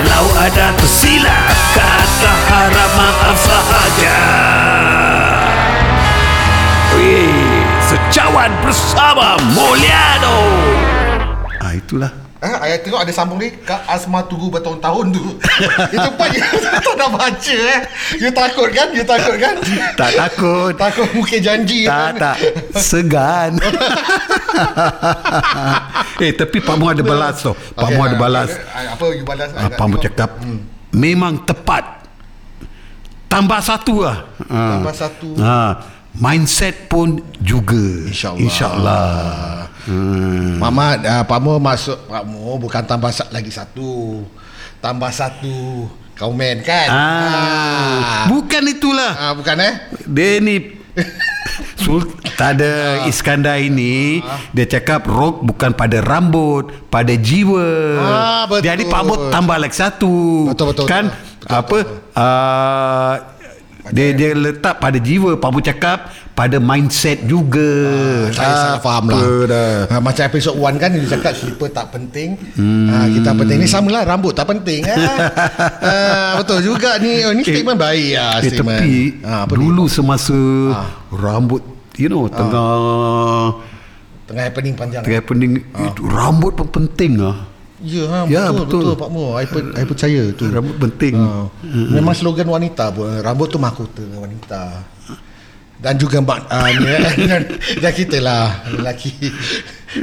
Kalau 0.00 0.32
ada 0.32 0.72
tersilap 0.80 1.52
Kata 1.76 2.32
harap 2.48 2.90
maaf 2.96 3.36
sahaja 3.36 4.20
Wih, 6.96 7.60
Secawan 7.84 8.48
bersama 8.64 9.36
Mulyano 9.52 10.40
Ah 11.60 11.76
itulah. 11.76 12.29
Ah, 12.40 12.56
ayat 12.64 12.80
tengok 12.80 13.04
ada 13.04 13.12
sambung 13.12 13.36
ni 13.36 13.52
Kak 13.52 13.84
Asma 13.84 14.24
tunggu 14.24 14.48
bertahun-tahun 14.48 15.12
tu 15.12 15.24
Itu 15.94 16.08
pun 16.16 16.28
tak 16.88 16.94
nak 16.96 17.12
baca 17.12 17.52
eh 17.52 17.80
You 18.16 18.32
takut 18.32 18.72
kan? 18.72 18.88
You 18.96 19.04
takut 19.04 19.36
kan? 19.36 19.60
Tak 20.00 20.10
takut. 20.16 20.72
Takut 20.72 21.04
mungkin 21.12 21.36
janji 21.36 21.84
Tak 21.84 22.00
kan? 22.00 22.12
tak 22.16 22.36
Segan 22.80 23.60
Eh 26.16 26.32
tapi 26.32 26.64
Pak 26.64 26.74
Mu 26.80 26.88
ada 26.88 27.04
balas 27.04 27.44
tu 27.44 27.52
Pak 27.52 27.76
Okay, 27.76 27.96
Mu 28.00 28.08
ada 28.08 28.16
ah, 28.16 28.20
balas 28.24 28.50
okay. 28.56 28.72
Ah, 28.72 28.96
Apa 28.96 29.04
you 29.12 29.24
balas? 29.28 29.48
Ah, 29.52 29.68
Pak 29.68 29.86
Mu 29.86 29.96
cakap 30.00 30.30
Memang 30.96 31.44
tepat 31.44 32.08
Tambah 33.28 33.60
satu 33.60 34.00
lah 34.00 34.16
Ah. 34.48 34.80
Tambah 34.80 34.94
satu. 34.96 35.28
Ah, 35.36 35.72
Mindset 36.10 36.90
pun 36.90 37.22
juga 37.38 37.78
InsyaAllah. 38.10 38.42
InsyaAllah 38.42 39.10
hmm. 39.86 40.58
Mama 40.58 40.86
uh, 40.98 41.22
Pak 41.22 41.38
Mo 41.38 41.52
masuk 41.56 41.98
Pak 42.04 42.24
Mo 42.26 42.58
bukan 42.58 42.82
tambah 42.82 43.14
lagi 43.30 43.48
satu 43.48 44.22
Tambah 44.80 45.10
satu 45.12 45.86
Komen 46.18 46.60
kan? 46.60 46.88
ah. 46.90 48.26
Bukan 48.26 48.62
itulah 48.66 49.12
ah, 49.14 49.32
Bukan 49.32 49.56
eh? 49.62 49.74
Dia 50.04 50.42
ni 50.42 50.82
Sul, 51.80 52.02
tak 52.36 52.58
ada 52.58 53.06
Iskandar 53.06 53.56
ini 53.56 54.20
dia 54.50 54.66
cakap 54.68 55.06
rock 55.06 55.40
bukan 55.40 55.72
pada 55.72 56.02
rambut 56.02 56.68
pada 56.90 57.14
jiwa 57.14 57.70
Ah, 57.96 58.44
betul. 58.44 58.66
jadi 58.66 58.82
Pak 58.84 59.02
Mut 59.06 59.20
tambah 59.30 59.56
lagi 59.56 59.78
satu 59.78 60.50
Betul, 60.50 60.74
betul, 60.74 60.86
kan 60.90 61.08
betul. 61.08 61.38
Betul, 61.40 61.56
apa 61.56 61.78
ah, 62.12 63.14
dia 63.90 64.08
dia 64.12 64.30
letak 64.32 64.76
pada 64.76 64.96
jiwa 64.96 65.34
Pak 65.34 65.50
Mut 65.50 65.62
cakap 65.62 65.98
pada 66.30 66.56
mindset 66.56 67.20
juga 67.22 67.68
Ah, 67.90 68.22
Saya 68.30 68.52
salah 68.54 68.80
faham 68.80 69.04
lah 69.06 69.20
dah. 69.44 69.74
ha, 69.86 69.94
Macam 69.98 70.22
episod 70.22 70.54
1 70.54 70.78
kan 70.78 70.88
Dia 70.88 71.04
cakap 71.10 71.32
slipper 71.34 71.68
tak 71.68 71.90
penting 71.90 72.32
hmm. 72.54 72.86
ha, 72.86 72.96
Kita 73.06 73.30
penting 73.34 73.58
Ni 73.58 73.66
sama 73.66 73.90
lah 73.90 74.02
Rambut 74.04 74.32
tak 74.32 74.46
penting 74.46 74.80
ha? 74.82 74.96
ha, 75.84 75.94
Betul 76.38 76.64
juga 76.64 76.96
ni 76.96 77.20
oh, 77.22 77.34
Ni 77.34 77.42
statement 77.42 77.76
baik 77.76 78.08
lah 78.14 78.38
Eh, 78.38 78.48
statement. 78.48 78.78
tapi 78.78 78.94
ha, 79.20 79.44
apa 79.44 79.52
dulu 79.52 79.84
semasa 79.84 80.38
Ah. 80.70 80.86
rambut 81.10 81.60
you 81.94 82.06
know 82.06 82.24
tengah 82.24 82.70
Tengah 84.24 84.44
happening 84.46 84.72
panjang. 84.72 85.02
tengah 85.02 85.22
pening 85.22 85.52
itu 85.58 86.02
rambut 86.06 86.54
pun 86.54 86.70
penting 86.70 87.18
ah. 87.18 87.49
Ya, 87.80 88.04
ha, 88.12 88.18
Ya, 88.28 88.52
betul, 88.52 88.60
betul, 88.60 88.80
betul. 88.92 88.94
Pak 89.00 89.10
Mo. 89.10 89.24
I, 89.40 89.46
per, 89.48 89.62
I 89.72 89.84
percaya 89.88 90.22
tu. 90.36 90.44
Rambut 90.52 90.76
penting. 90.76 91.16
Ha. 91.16 91.48
Memang 91.96 92.12
slogan 92.12 92.48
wanita 92.48 92.92
pun. 92.92 93.08
Rambut 93.24 93.48
tu 93.48 93.56
mahkota 93.56 94.04
wanita. 94.04 94.84
Dan 95.80 95.96
juga 95.96 96.20
mak, 96.20 96.44
uh, 96.44 96.68
dan, 97.80 97.92
kita 97.96 98.20
lah 98.20 98.68
lelaki. 98.68 99.16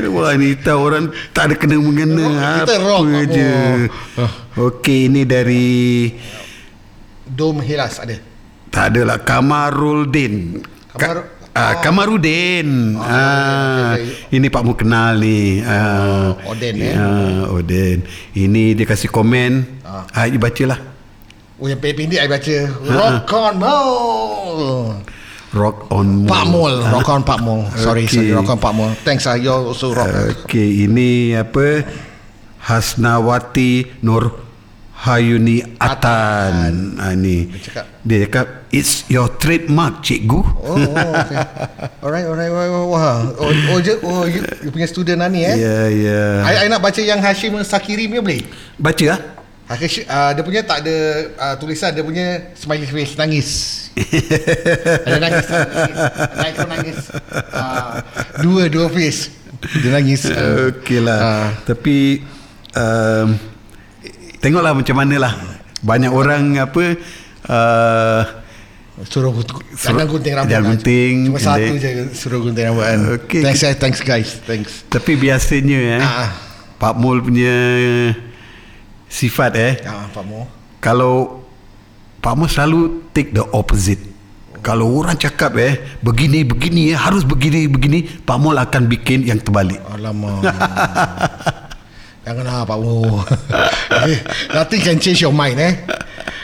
Wanita 0.10 0.74
orang 0.74 1.14
tak 1.30 1.48
ada 1.48 1.56
kena 1.56 1.78
mengena 1.78 2.26
Kita 2.66 2.76
apa 2.76 2.76
rock, 2.82 3.02
Pak 3.06 3.24
je. 3.30 3.46
Mo. 3.46 4.26
Okey 4.74 5.06
ini 5.06 5.22
dari 5.22 6.10
Dom 7.24 7.62
Hilas 7.62 8.02
ada. 8.02 8.18
tak 8.74 8.90
adalah 8.90 9.22
Kamarudin. 9.22 10.66
Kamar- 10.98 11.37
Ah, 11.58 11.74
Kamarudin. 11.82 12.94
Ah, 13.02 13.98
okey, 13.98 14.38
ini 14.38 14.46
Pak 14.46 14.62
Mu 14.62 14.78
kenal 14.78 15.18
ni. 15.18 15.66
Ah, 15.66 16.38
Oden, 16.46 16.76
eh? 16.86 16.94
Ah, 16.94 17.50
Oden. 17.50 18.06
Ini 18.38 18.78
dia 18.78 18.86
kasih 18.86 19.10
komen. 19.10 19.66
Ah, 19.82 20.06
ah 20.14 20.30
bacalah. 20.38 20.98
Oh 21.58 21.66
yang 21.66 21.82
pendek 21.82 22.22
I 22.22 22.30
baca 22.30 22.58
Rock 22.86 23.34
on 23.34 23.56
Mall 23.58 24.94
Rock 25.58 25.90
on 25.90 26.30
Pak 26.30 26.46
Mall 26.46 26.86
Rock 26.86 27.10
on 27.10 27.22
Pak 27.26 27.40
Mall 27.42 27.66
Sorry 27.74 28.06
Okay. 28.06 28.30
sorry 28.30 28.30
Rock 28.38 28.54
on 28.54 28.60
Pak 28.62 28.74
Mall 28.78 28.94
Thanks 29.02 29.26
ah 29.26 29.34
You 29.34 29.74
also 29.74 29.90
rock 29.90 30.06
Okey, 30.46 30.86
ini 30.86 31.34
apa? 31.34 31.82
Hasnawati 32.62 33.90
Nur 34.06 34.47
Hayuni 34.98 35.62
Atan. 35.78 36.98
Ah, 36.98 37.14
ni. 37.14 37.46
cakap. 37.62 37.86
Dia 38.02 38.26
cakap, 38.26 38.66
it's 38.74 39.06
your 39.14 39.30
trademark, 39.38 40.02
cikgu. 40.02 40.42
Oh, 40.42 40.74
oh 40.74 41.12
okay. 41.22 41.38
Alright 42.04 42.26
alright 42.26 42.50
Wah, 42.50 42.66
wah. 42.90 43.18
Oh, 43.38 43.52
oh, 43.52 43.78
je, 43.78 43.94
oh 44.02 44.26
you, 44.26 44.42
you 44.66 44.74
punya 44.74 44.88
student 44.90 45.22
lah 45.22 45.30
ni 45.30 45.44
eh 45.44 45.60
Ya, 45.60 45.78
ya. 45.92 46.22
I, 46.46 46.66
I 46.66 46.68
nak 46.72 46.82
baca 46.82 46.98
yang 46.98 47.20
Hashim 47.20 47.54
Sakiri 47.62 48.08
punya 48.08 48.24
boleh 48.24 48.42
Baca 48.80 49.06
ah. 49.12 49.20
Hashim, 49.76 50.08
uh, 50.08 50.32
Dia 50.32 50.44
punya 50.46 50.62
tak 50.64 50.88
ada 50.88 50.98
uh, 51.36 51.56
tulisan 51.60 51.92
Dia 51.92 52.06
punya 52.06 52.56
smiley 52.56 52.88
face 52.88 53.14
Nangis 53.20 53.50
Ada 55.10 55.18
nangis 55.20 55.46
nangis. 55.52 55.98
Ada 56.16 56.48
ikon 56.54 56.68
nangis 56.70 57.00
uh, 57.52 57.92
Dua 58.40 58.64
Dua 58.72 58.88
face 58.88 59.36
Dia 59.84 59.90
nangis 59.92 60.22
uh, 60.32 60.72
Okey 60.72 61.04
lah. 61.04 61.20
Ah. 61.20 61.48
Tapi 61.66 62.24
um, 62.78 63.57
tengoklah 64.48 64.72
macam 64.72 64.96
mana 64.96 65.16
lah. 65.20 65.34
Banyak 65.78 66.10
orang 66.10 66.58
apa 66.58 66.98
uh, 67.46 68.22
Suruh 69.06 69.30
Jangan 69.78 70.10
gunting 70.10 70.34
rambut 70.34 70.50
jangan 70.50 70.74
gunting, 70.74 71.16
Cuma 71.30 71.38
satu 71.38 71.74
je 71.78 71.90
Suruh 72.18 72.42
gunting 72.42 72.66
rambut 72.66 72.82
kan 72.82 73.00
Okey, 73.14 73.42
Thanks 73.46 73.62
guys 73.62 73.78
Thanks 73.78 74.02
guys 74.02 74.30
Thanks 74.42 74.72
tapi 74.90 75.14
biasanya 75.14 75.78
eh 75.78 76.02
Ah. 76.02 76.34
Pak 76.82 76.98
Mul 76.98 77.22
punya 77.22 77.54
sifat 79.06 79.54
eh 79.54 79.74
Ah, 79.86 80.10
Pak 80.10 80.24
Mo 80.26 80.50
kalau 80.82 81.46
Pak 82.18 82.34
Mul 82.34 82.50
selalu 82.50 82.80
take 83.14 83.34
the 83.34 83.46
opposite. 83.54 84.02
Kalau 84.66 84.98
orang 84.98 85.14
cakap 85.16 85.54
eh 85.58 85.78
begini 86.02 86.42
begini 86.42 86.90
eh 86.92 86.98
harus 86.98 87.22
begini 87.22 87.70
begini 87.70 88.02
Pak 88.04 88.38
Mul 88.38 88.58
akan 88.58 88.90
bikin 88.90 89.26
yang 89.26 89.38
terbalik. 89.38 89.78
Alamak 89.86 90.42
Janganlah 92.28 92.68
Pak 92.68 92.78
Mo 92.78 93.24
Nothing 94.54 94.82
can 94.82 94.98
change 95.00 95.24
your 95.24 95.32
mind 95.32 95.56
eh? 95.58 95.74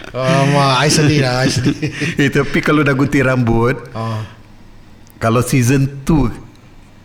Alamak 0.10 0.80
I 0.80 0.88
sedih 0.88 1.20
lah 1.20 1.44
I 1.44 1.50
sedih. 1.50 1.76
Eh, 2.22 2.30
tapi 2.30 2.64
kalau 2.64 2.82
dah 2.82 2.94
gunting 2.94 3.20
rambut 3.22 3.76
Ah, 3.92 4.24
Kalau 5.18 5.44
season 5.44 5.84
2 6.02 6.32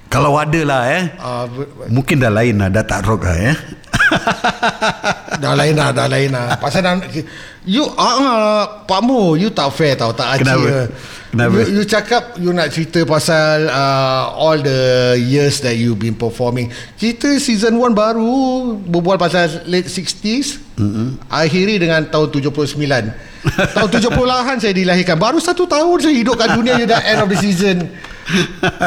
Kalau 0.07 0.39
ada 0.39 0.61
lah 0.63 0.83
eh? 0.87 1.11
Ah, 1.19 1.45
ber- 1.45 1.91
Mungkin 1.91 2.17
dah 2.17 2.31
lain 2.31 2.55
lah 2.57 2.71
Dah 2.71 2.85
tak 2.85 3.03
rock 3.03 3.27
lah 3.27 3.35
eh 3.51 3.57
Dah 5.43 5.55
lain 5.55 5.75
lah 5.79 5.91
Dah 5.95 6.07
lain 6.11 6.31
lah 6.35 6.59
Pasal 6.59 6.83
dah 6.83 6.95
You 7.69 7.85
ah, 7.95 8.85
Pak 8.89 9.01
Mo 9.05 9.37
You 9.37 9.53
tak 9.53 9.71
fair 9.77 9.95
tau 9.95 10.11
Tak 10.17 10.41
acik 10.41 10.45
Kenapa? 10.49 10.69
Kenapa? 11.29 11.55
You, 11.55 11.65
you 11.81 11.83
cakap 11.85 12.23
You 12.41 12.51
nak 12.57 12.73
cerita 12.73 13.05
pasal 13.05 13.69
uh, 13.69 14.33
All 14.35 14.59
the 14.59 15.15
years 15.21 15.61
That 15.63 15.77
you 15.77 15.93
been 15.95 16.17
performing. 16.17 16.73
Kita 16.97 17.37
season 17.39 17.77
1 17.77 17.93
baru 17.93 18.33
Berbual 18.83 19.21
pasal 19.21 19.69
Late 19.69 19.93
60s 19.93 20.81
mm-hmm. 20.81 21.09
Akhiri 21.29 21.77
dengan 21.79 22.09
tahun 22.09 22.33
79 22.33 22.81
Tahun 23.49 23.89
70-an 23.89 24.57
saya 24.59 24.75
dilahirkan. 24.75 25.15
Baru 25.15 25.39
satu 25.39 25.65
tahun 25.71 26.03
saya 26.03 26.15
hidup 26.17 26.35
kat 26.41 26.57
dunia 26.59 26.75
You 26.81 26.89
dah 26.89 27.01
end 27.05 27.23
of 27.23 27.31
the 27.31 27.39
season. 27.39 27.87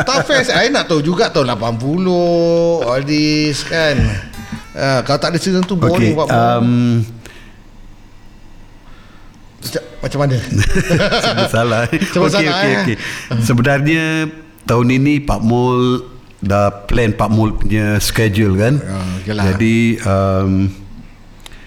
Tak 0.06 0.28
fair 0.30 0.46
Saya 0.46 0.69
nak 0.69 0.86
tahu 0.86 1.02
juga 1.02 1.30
Tahun 1.34 1.50
80 1.50 2.86
All 2.86 3.02
this 3.06 3.65
kan 3.65 4.31
uh, 4.74 5.00
Kalau 5.02 5.18
tak 5.18 5.30
ada 5.30 5.38
season 5.38 5.62
tu 5.62 5.74
Boring 5.74 6.12
Okay 6.12 6.12
Mo 6.14 6.24
um, 6.26 6.68
Macam- 9.58 9.86
Macam 10.02 10.20
mana 10.20 10.36
Sebab 11.24 11.48
salah 11.48 11.82
Sebab 12.14 12.28
Okey 12.28 12.34
salah, 12.42 12.58
okey 12.58 12.74
eh. 12.90 12.98
Sebenarnya 13.40 14.04
Tahun 14.64 14.88
ini 14.90 15.20
Pak 15.20 15.40
Mul 15.40 16.02
Dah 16.40 16.74
plan 16.84 17.14
Pak 17.14 17.30
Mul 17.30 17.54
punya 17.54 18.00
schedule 18.00 18.58
kan 18.58 18.82
Ah, 18.82 19.06
yelah. 19.24 19.44
Jadi 19.48 19.76
um, 20.02 20.74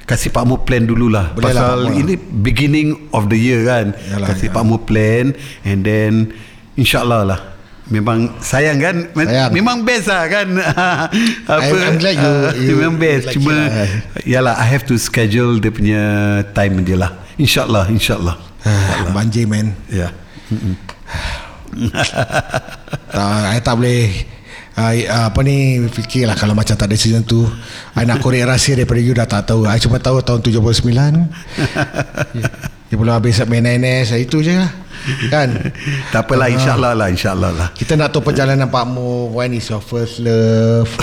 Kasih 0.05 0.29
Pak 0.29 0.45
Mul 0.45 0.61
plan 0.61 0.83
dululah 0.83 1.31
Boleh 1.31 1.49
lah, 1.49 1.63
Pasal 1.65 1.79
Mul. 1.87 1.97
ini 1.97 2.15
beginning 2.19 2.89
of 3.09 3.31
the 3.31 3.39
year 3.39 3.63
kan 3.63 3.95
Yalah, 4.05 4.27
Kasih 4.29 4.51
yalah. 4.51 4.57
Pak 4.57 4.65
Mul 4.67 4.81
plan 4.81 5.31
And 5.63 5.81
then 5.81 6.35
InsyaAllah 6.75 7.23
lah 7.25 7.41
Memang 7.85 8.41
sayang 8.41 8.81
kan? 8.81 8.97
Sayang. 9.13 9.53
Memang 9.53 9.85
best 9.85 10.09
lah 10.09 10.25
kan? 10.25 10.49
Apa? 11.53 11.77
I'm 11.85 12.01
glad 12.01 12.17
you- 12.17 12.25
ah, 12.25 12.51
you- 12.57 12.81
Memang 12.81 12.97
best. 12.97 13.29
like 13.29 13.37
Cuma 13.37 13.53
lah. 13.53 13.69
Yalah 14.25 14.57
I 14.57 14.65
have 14.67 14.89
to 14.89 14.97
schedule 14.97 15.61
Dia 15.61 15.69
punya 15.69 16.03
time 16.57 16.81
je 16.81 16.97
lah. 16.97 17.13
InsyaAllah 17.37 17.93
InsyaAllah. 17.93 18.37
Ah, 18.65 19.13
Banjir 19.13 19.45
man. 19.45 19.77
Ya. 19.93 20.09
Uh, 23.13 23.41
I 23.53 23.61
tak 23.61 23.77
boleh 23.77 24.25
uh, 24.79 24.95
apa 25.29 25.39
ni 25.43 25.85
fikirlah 25.85 26.35
kalau 26.35 26.57
macam 26.57 26.73
tak 26.73 26.89
ada 26.89 26.97
season 26.97 27.21
tu. 27.21 27.45
I 27.93 28.07
nak 28.07 28.19
korek 28.19 28.47
rahsia 28.47 28.75
daripada 28.75 28.99
you 28.99 29.13
dah 29.13 29.27
tak 29.27 29.45
tahu. 29.45 29.69
I 29.69 29.77
cuma 29.77 30.01
tahu 30.01 30.25
tahun 30.25 30.41
79 30.41 30.73
dia 32.93 33.01
belum 33.01 33.17
habis 33.17 33.41
main 33.49 33.65
NS 33.65 34.13
itu 34.21 34.45
je 34.45 34.61
lah. 34.61 34.85
Kan? 35.33 35.49
Tak 36.13 36.31
apalah 36.31 36.47
InsyaAllah 36.47 36.93
lah 36.95 37.11
InsyaAllah 37.11 37.51
lah. 37.51 37.69
Kita 37.75 37.99
nak 37.99 38.15
tahu 38.15 38.31
perjalanan 38.31 38.71
Pak 38.71 38.87
Mu 38.87 39.35
when 39.35 39.57
is 39.57 39.67
your 39.67 39.83
first 39.83 40.23
love? 40.23 40.89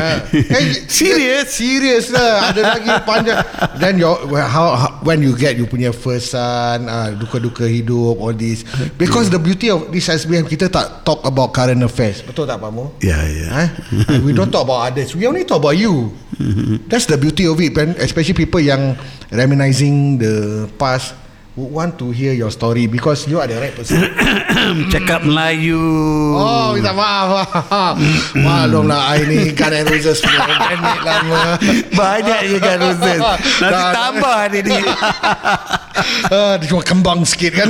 Ah, 0.00 0.24
eh, 0.32 0.86
Serious? 0.90 1.52
Serious 1.52 2.10
lah. 2.10 2.50
Ada 2.50 2.60
lagi 2.78 2.90
panjang. 3.04 3.38
Then 3.78 4.00
your 4.00 4.16
how, 4.40 4.74
how 4.74 4.90
when 5.04 5.22
you 5.22 5.36
get 5.36 5.54
you 5.54 5.68
punya 5.68 5.92
first 5.94 6.32
son 6.34 6.88
uh, 6.88 7.12
duka-duka 7.14 7.68
hidup 7.68 8.18
all 8.18 8.34
this. 8.34 8.64
Because 8.96 9.28
the 9.28 9.38
beauty 9.38 9.70
of 9.70 9.92
this 9.92 10.08
SBM 10.08 10.48
kita 10.48 10.72
tak 10.72 11.04
talk 11.04 11.22
about 11.22 11.52
current 11.52 11.82
affairs. 11.84 12.24
Betul 12.24 12.48
tak 12.48 12.58
Pak 12.62 12.70
Mo? 12.72 12.94
Ya 13.02 13.20
ya. 13.28 13.46
Eh? 13.66 13.68
we 14.24 14.32
don't 14.32 14.50
talk 14.50 14.64
about 14.66 14.90
others. 14.90 15.12
We 15.12 15.28
only 15.28 15.44
talk 15.44 15.62
about 15.62 15.76
you. 15.76 16.14
That's 16.90 17.06
the 17.06 17.20
beauty 17.20 17.46
of 17.46 17.60
it. 17.60 17.76
Especially 18.00 18.34
people 18.34 18.62
yang 18.62 18.96
reminiscing 19.30 20.18
the 20.18 20.66
past 20.70 21.18
would 21.58 21.66
want 21.68 21.98
to 21.98 22.08
hear 22.10 22.30
your 22.30 22.48
story 22.48 22.86
because 22.86 23.26
you 23.26 23.36
are 23.36 23.44
the 23.44 23.58
right 23.58 23.74
person 23.74 23.98
Cakap 24.94 25.26
Melayu 25.26 25.82
Oh, 26.32 26.72
minta 26.72 26.94
maaf. 26.94 27.42
Maklum 28.38 28.86
lah, 28.86 29.12
I 29.12 29.26
ni 29.26 29.50
Gun 29.50 29.74
and 29.74 29.84
Roses 29.84 30.22
punya 30.22 30.46
organik 30.46 31.00
lama. 31.02 31.42
Banyak 31.90 32.40
je 32.46 32.56
kan 32.56 32.76
Roses 32.78 33.18
Nanti 33.18 33.66
Dah- 33.66 33.92
tambah 33.92 34.38
dia 34.48 34.60
ni 34.62 34.78
Ah, 36.32 36.54
dia 36.56 36.66
cuma 36.66 36.80
kembang 36.80 37.26
sikit 37.26 37.52
kan. 37.52 37.68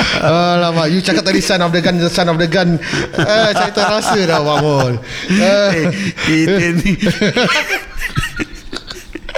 Alamak, 0.24 0.88
you 0.88 1.02
cakap 1.02 1.20
tadi 1.22 1.42
son 1.42 1.60
of 1.60 1.68
the 1.68 1.82
gun, 1.82 1.98
the 1.98 2.08
son 2.08 2.30
of 2.30 2.38
the 2.38 2.46
gun. 2.46 2.78
Ah, 3.12 3.50
saya 3.50 3.74
terasa 3.74 4.14
dah 4.24 4.40
bangun. 4.40 4.92
Ah, 5.36 5.68
Eh, 5.74 5.84
Kita 6.22 6.64
ni 6.76 6.92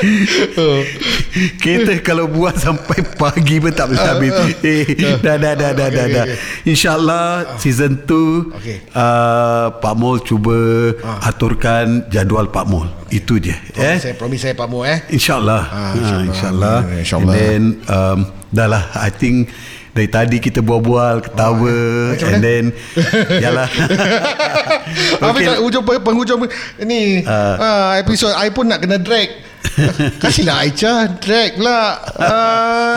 Kita 1.62 1.92
kalau 2.00 2.26
buat 2.26 2.56
sampai 2.56 3.04
pagi 3.14 3.58
pun 3.58 3.70
tak 3.70 3.88
boleh 3.88 4.00
habis 4.00 4.32
eh, 4.60 4.84
Dah 5.18 5.36
dah 5.36 5.54
dah 5.54 5.70
dah 5.70 5.88
dah, 5.88 6.04
Okay, 6.04 6.12
dah. 6.12 6.24
okay. 6.26 6.38
InsyaAllah 6.66 7.24
season 7.56 8.02
2 8.02 8.60
Okay. 8.60 8.76
uh, 8.92 9.70
Pak 9.76 9.94
Mol 9.94 10.20
cuba 10.20 10.56
aturkan 11.22 12.08
jadual 12.08 12.48
Pak 12.48 12.64
Mol 12.64 12.88
Itu 13.08 13.36
je 13.36 13.54
eh? 13.76 13.96
Saya 13.96 14.14
promise 14.14 14.42
saya 14.42 14.54
Pak 14.54 14.66
Mu 14.66 14.82
eh. 14.82 15.04
InsyaAllah 15.08 15.62
Ah, 15.62 15.76
ah, 15.76 15.92
insyaAllah. 15.94 16.26
InsyaAllah 16.26 16.78
InsyaAllah. 16.98 17.32
And 17.32 17.38
then 17.38 17.62
um, 17.86 18.18
Dah 18.50 18.66
lah 18.66 18.82
I 18.96 19.08
think 19.08 19.50
Dari 19.90 20.06
tadi 20.06 20.38
kita 20.38 20.58
bual-bual 20.60 21.22
Ketawa 21.22 21.76
Macam 22.14 22.28
And 22.28 22.40
then 22.40 22.64
Yalah 23.44 23.68
Habis 25.20 25.40
Okay. 25.40 25.46
kat 25.46 25.60
hujung 25.60 25.84
penghujung 25.86 26.40
ni 26.82 27.22
uh, 27.22 27.94
episod 27.96 28.34
I 28.34 28.50
pun 28.50 28.66
nak 28.66 28.82
kena 28.82 28.98
drag. 28.98 29.30
Kasihlah 30.22 30.62
Aicha 30.62 30.92
drag 31.16 31.56
pula. 31.56 32.00
Uh, 32.16 32.96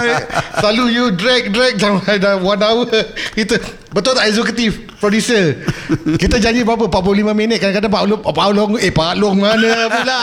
selalu 0.57 0.83
you 0.91 1.05
drag 1.11 1.49
drag 1.49 1.75
sampai 1.75 2.17
dah 2.17 2.35
one 2.35 2.59
hour. 2.59 2.87
Kita 3.31 3.59
betul 3.91 4.13
tak 4.13 4.27
eksekutif? 4.27 4.71
Producer 4.97 5.59
Kita 6.15 6.39
janji 6.39 6.63
berapa 6.63 6.87
45 6.87 7.35
minit 7.35 7.59
Kadang-kadang 7.59 7.91
Pak 7.91 8.03
Long 8.07 8.21
Pak 8.23 8.47
Long 8.55 8.71
Eh 8.79 8.87
Pak 8.87 9.19
Long 9.19 9.35
mana 9.35 9.91
pula 9.91 10.21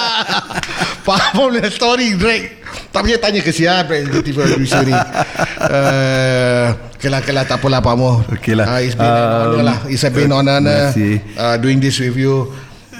Pak 1.07 1.37
Long 1.37 1.53
story 1.69 2.17
drag 2.17 2.65
Tak 2.89 3.05
payah 3.05 3.21
tanya 3.21 3.45
kesian 3.45 3.85
Executive 3.85 4.41
producer 4.41 4.81
ni 4.81 4.97
uh, 4.97 6.67
Kelah 6.97 7.21
kelah 7.21 7.45
tak 7.45 7.61
apalah 7.61 7.81
Pak 7.81 7.95
Mo 7.95 8.25
Okey 8.33 8.57
lah. 8.57 8.67
uh, 8.69 8.81
It's 8.81 8.97
been 8.97 9.05
an 9.05 9.21
Um, 9.21 9.37
honor 9.53 9.63
lah 9.63 9.79
It's 9.85 10.01
been 10.03 10.27
an 10.27 10.35
honor 10.35 10.57
terima 10.59 10.81
kasih. 10.89 11.13
uh, 11.37 11.57
Doing 11.61 11.79
this 11.79 12.01
with 12.01 12.17
you 12.17 12.49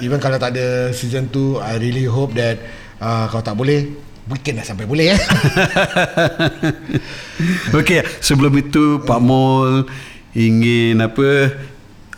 Even 0.01 0.17
kalau 0.17 0.37
tak 0.37 0.53
ada 0.53 0.93
season 0.93 1.33
2 1.33 1.61
I 1.61 1.77
really 1.77 2.05
hope 2.05 2.37
that 2.37 2.61
uh, 3.01 3.25
Kalau 3.33 3.43
tak 3.43 3.57
boleh 3.57 3.89
Weekend 4.31 4.63
dah 4.63 4.67
sampai 4.69 4.87
boleh 4.87 5.11
eh 5.11 5.21
Okey, 7.75 8.07
sebelum 8.23 8.55
itu 8.63 9.03
Pak 9.03 9.19
Mol 9.19 9.91
ingin 10.39 11.03
apa 11.03 11.51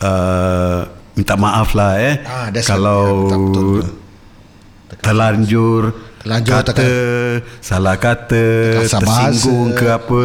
uh, 0.03 0.79
minta 1.17 1.33
maaf 1.33 1.73
lah 1.73 1.97
eh. 1.97 2.21
Ah, 2.21 2.53
kalau. 2.61 3.29
Ya, 3.29 3.33
betul, 3.33 3.41
betul, 3.41 3.65
betul. 3.81 3.89
terlanjur 5.01 5.83
Terlanjur 6.21 6.53
kata 6.63 6.91
salah 7.59 7.97
kata 7.97 8.45
tersinggung 8.87 9.73
bahasa. 9.73 9.81
ke 9.81 9.85
apa 9.89 10.23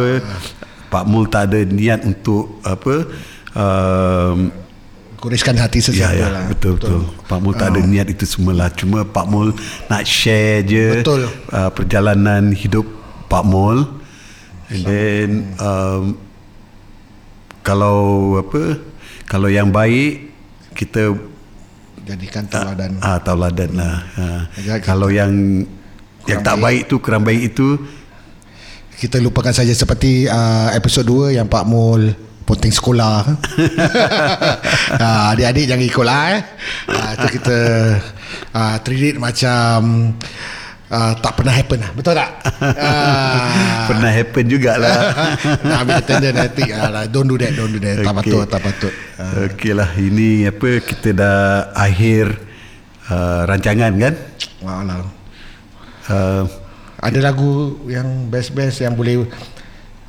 Pak 0.93 1.03
Mul 1.09 1.25
tak 1.27 1.51
ada 1.51 1.59
niat 1.65 2.05
untuk 2.05 2.61
apa 2.61 3.09
um, 3.57 4.37
Kuriskan 5.19 5.59
hati 5.59 5.79
Ya 5.79 5.85
sesiapa 5.85 6.15
ya 6.15 6.27
lah 6.31 6.43
betul 6.47 6.79
betul. 6.79 7.03
Pak 7.27 7.39
Mul 7.43 7.53
tak 7.53 7.75
ada 7.75 7.83
niat 7.83 8.07
itu 8.07 8.23
semualah. 8.23 8.71
Cuma 8.71 9.03
Pak 9.03 9.27
Mul 9.27 9.51
nak 9.91 10.07
share 10.07 10.63
je 10.63 11.03
Betul. 11.03 11.27
Uh, 11.51 11.67
perjalanan 11.69 12.55
hidup 12.55 12.87
Pak 13.27 13.43
Mul. 13.43 13.83
And 14.71 14.81
then 14.81 15.29
um, 15.59 16.15
kalau 17.59 17.99
apa 18.39 18.79
kalau 19.27 19.49
yang 19.49 19.69
baik 19.69 20.31
kita 20.73 21.13
Jadikan 22.07 22.47
tauladan 22.47 22.97
ah 23.01 23.19
tauladan 23.19 23.69
lah. 23.75 23.95
Jangan- 24.57 24.81
Kalau 24.81 25.11
yang 25.11 25.31
yang 26.25 26.41
tak 26.41 26.57
baik 26.57 26.87
tu 26.87 26.97
kurang 26.97 27.21
baik 27.21 27.53
itu 27.53 27.75
Kita 28.95 29.19
lupakan 29.19 29.51
saja 29.51 29.71
seperti 29.71 30.25
uh, 30.25 30.71
episod 30.71 31.03
2 31.03 31.35
yang 31.35 31.45
Pak 31.45 31.63
Mul 31.63 32.28
ponting 32.49 32.73
sekolah. 32.73 33.29
uh, 34.97 35.29
adik-adik 35.37 35.69
jangan 35.69 35.85
ikut 35.85 36.05
lah 36.09 36.21
eh. 36.33 36.41
Uh, 36.89 37.09
itu 37.13 37.27
kita 37.37 37.57
uh, 38.57 38.75
treat 38.81 39.13
it 39.13 39.15
macam 39.21 39.77
uh, 40.89 41.13
tak 41.21 41.37
pernah 41.37 41.53
happen 41.53 41.77
lah. 41.77 41.91
Betul 41.93 42.17
tak? 42.17 42.29
Uh, 42.57 43.85
pernah 43.93 44.09
happen 44.09 44.43
jugalah. 44.49 44.97
nak 45.61 45.77
ambil 45.85 45.95
attendance 46.01 46.37
nanti. 46.41 46.63
Uh, 46.73 46.89
lah. 46.89 47.03
don't 47.05 47.29
do 47.29 47.37
that, 47.37 47.53
don't 47.53 47.69
do 47.69 47.77
that. 47.77 48.01
Tak 48.01 48.13
Okey. 48.17 48.33
patut, 48.33 48.45
tak 48.49 48.61
patut. 48.65 48.93
Uh, 49.21 49.45
Okey 49.53 49.71
lah 49.77 49.89
ini 50.01 50.49
apa 50.49 50.81
kita 50.81 51.09
dah 51.13 51.69
akhir 51.77 52.33
uh, 53.13 53.45
rancangan 53.45 53.93
kan? 53.93 54.13
Alah. 54.65 55.05
Uh, 56.09 56.43
Ada 56.99 57.31
lagu 57.31 57.79
yang 57.87 58.27
best-best 58.27 58.83
yang 58.83 58.91
boleh 58.91 59.23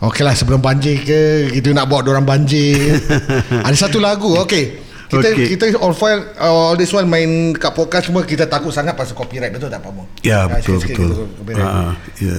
Okey 0.00 0.24
lah 0.24 0.32
sebelum 0.32 0.64
banjir 0.64 0.96
ke 1.04 1.20
Kita 1.52 1.76
nak 1.76 1.84
bawa 1.84 2.00
orang 2.08 2.24
banjir 2.24 2.96
Ada 3.68 3.76
satu 3.76 4.00
lagu 4.00 4.32
Okey 4.40 4.88
kita 5.10 5.26
Okey. 5.34 5.46
kita 5.58 5.64
all 5.82 5.90
file 5.90 6.22
uh, 6.38 6.70
all 6.70 6.78
this 6.78 6.94
one 6.94 7.02
main 7.10 7.50
kat 7.58 7.74
podcast 7.74 8.06
semua 8.06 8.22
kita 8.22 8.46
takut 8.46 8.70
sangat 8.70 8.94
pasal 8.94 9.18
copyright 9.18 9.50
betul 9.50 9.66
tak 9.66 9.82
Pak 9.82 9.90
Mo? 9.90 10.06
ya 10.22 10.46
Ah, 10.46 10.54
betul 10.54 10.78
sikit-sikit 10.78 10.96
betul. 11.02 11.10
kita 11.10 11.34
copyright. 11.34 11.66
Ah, 11.66 11.92
ya. 12.22 12.36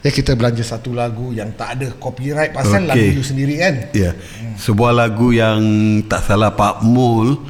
Ya 0.00 0.10
kita 0.12 0.32
belanja 0.32 0.64
satu 0.64 0.96
lagu 0.96 1.36
yang 1.36 1.52
tak 1.52 1.76
ada 1.76 1.92
copyright 2.00 2.56
pasal 2.56 2.80
Okey. 2.80 2.88
lagu 2.88 3.08
you 3.20 3.24
sendiri 3.24 3.54
kan. 3.60 3.74
Ya. 3.92 4.16
Sebuah 4.56 4.96
lagu 4.96 5.36
yang 5.36 5.60
tak 6.08 6.24
salah 6.24 6.56
Pak 6.56 6.80
Mul 6.80 7.44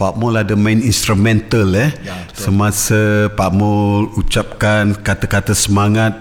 Pak 0.00 0.16
Mul 0.16 0.40
ada 0.40 0.56
main 0.56 0.80
instrumental 0.80 1.68
eh. 1.76 1.92
Ya, 2.00 2.16
betul. 2.32 2.48
Semasa 2.48 3.00
Pak 3.28 3.50
Mul 3.52 4.08
ucapkan 4.16 4.96
kata-kata 5.04 5.52
semangat 5.52 6.16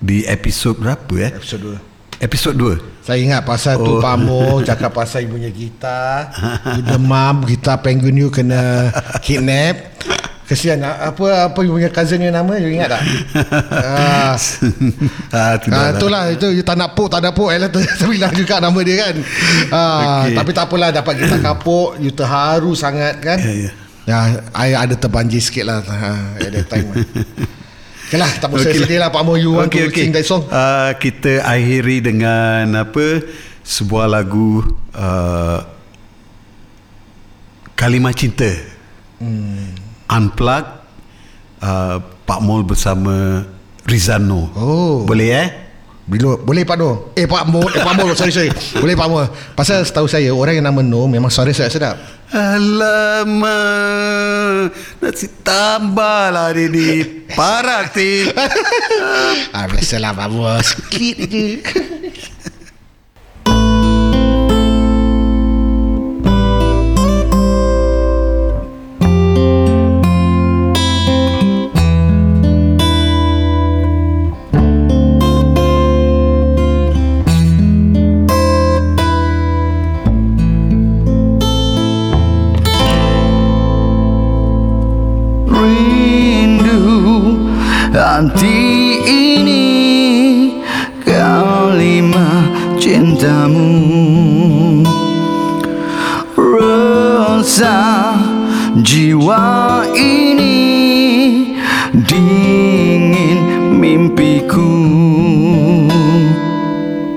di 0.00 0.24
episod 0.24 0.72
berapa 0.72 1.12
eh? 1.20 1.36
Episod 1.36 1.76
2. 1.76 1.95
Episod 2.16 2.56
2. 2.56 3.04
Saya 3.04 3.20
ingat 3.20 3.44
pasal 3.44 3.76
tu 3.76 3.98
Oh. 3.98 4.00
Pak 4.00 4.16
Mo 4.18 4.40
cakap 4.60 4.90
pasal 4.90 5.28
ibunya 5.28 5.52
gitar, 5.52 6.32
you 6.74 6.82
demam, 6.90 7.44
gitar 7.44 7.78
penguin 7.78 8.16
you 8.16 8.28
kena 8.28 8.90
kidnap. 9.20 9.94
Kesian 10.46 10.78
ah, 10.80 11.10
apa 11.10 11.50
apa 11.50 11.58
you 11.60 11.74
punya 11.74 11.90
cousin 11.90 12.22
you 12.22 12.30
nama 12.30 12.54
you 12.54 12.70
ingat 12.70 12.94
tak? 12.94 13.02
ah, 13.74 14.38
ah, 15.34 15.54
tu 15.58 15.66
Ah, 15.66 15.74
dah 15.74 15.82
lah. 15.82 15.90
itulah 15.90 16.22
itu 16.30 16.46
you 16.54 16.62
tak 16.62 16.78
nak 16.78 16.94
puk 16.94 17.10
tak 17.10 17.18
ada 17.18 17.34
puk 17.34 17.50
Ella 17.50 17.66
tu 17.66 17.82
bilang 18.06 18.30
juga 18.30 18.62
nama 18.62 18.78
dia 18.80 19.10
kan. 19.10 19.14
Ah, 19.68 20.22
Okey. 20.22 20.38
tapi 20.38 20.50
tak 20.54 20.70
apalah 20.70 20.94
dapat 20.94 21.14
kita 21.18 21.36
kapuk 21.42 21.98
you 21.98 22.14
terharu 22.14 22.72
sangat 22.72 23.18
kan. 23.18 23.38
Ya, 23.42 23.52
ya. 23.58 23.70
Ya, 24.06 24.18
I 24.54 24.70
ada 24.72 24.94
terbanjir 24.94 25.42
sikit 25.42 25.66
lah 25.66 25.82
ha, 25.82 26.38
at 26.38 26.50
that 26.54 26.70
time. 26.70 26.94
Okay 28.06 28.22
lah, 28.22 28.30
tak 28.38 28.54
Okey 28.54 28.62
lah. 28.62 28.86
sedih 28.86 28.98
lah 29.02 29.10
Pak 29.10 29.22
Mo 29.26 29.34
you 29.34 29.50
want 29.58 29.66
to 29.66 29.82
Okey, 29.82 29.90
okey. 29.90 30.02
sing 30.06 30.14
that 30.14 30.22
song. 30.22 30.46
Uh, 30.46 30.94
kita 31.02 31.42
akhiri 31.42 31.98
dengan 31.98 32.86
apa? 32.86 33.26
Sebuah 33.66 34.06
lagu 34.06 34.62
uh, 34.94 35.58
Kalimah 37.74 38.14
Cinta. 38.14 38.46
Hmm. 39.18 39.74
Unplug 40.06 40.64
uh, 41.66 41.98
Pak 41.98 42.40
Mol 42.46 42.62
bersama 42.62 43.42
Rizano. 43.82 44.54
Oh. 44.54 45.02
Boleh 45.02 45.30
eh? 45.34 45.48
Bila 46.06 46.38
boleh 46.38 46.62
Pak 46.62 46.78
Noh. 46.78 47.10
Eh 47.18 47.26
Pak 47.26 47.50
Mo, 47.50 47.66
eh 47.66 47.82
Pak 47.82 47.94
Mo, 47.98 48.14
sorry 48.14 48.30
sorry. 48.30 48.46
Boleh 48.78 48.94
Pak 48.94 49.10
Mo. 49.10 49.26
Pasal 49.58 49.82
setahu 49.82 50.06
saya 50.06 50.30
orang 50.30 50.62
yang 50.62 50.70
nama 50.70 50.78
Noh 50.78 51.10
memang 51.10 51.34
suara 51.34 51.50
saya 51.50 51.66
sedap. 51.66 51.98
Alamak 52.30 53.34
Nasi 54.98 55.30
tambah 55.46 56.34
dia 56.34 56.66
ni 56.66 57.22
Parah 57.38 57.86
ti 57.86 58.26
Ah 59.54 59.66
biasalah 59.70 60.14
Pak 60.14 60.26
Mo. 60.30 60.46
Sikit 60.62 61.16
je. 61.26 61.58
Jiwa 98.82 99.86
ini 99.96 100.56
dingin 101.94 103.40
mimpiku. 103.80 104.68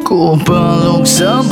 Ku 0.08 0.40
peluk 0.46 1.04
sepi 1.04 1.49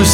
Ku 0.00 0.06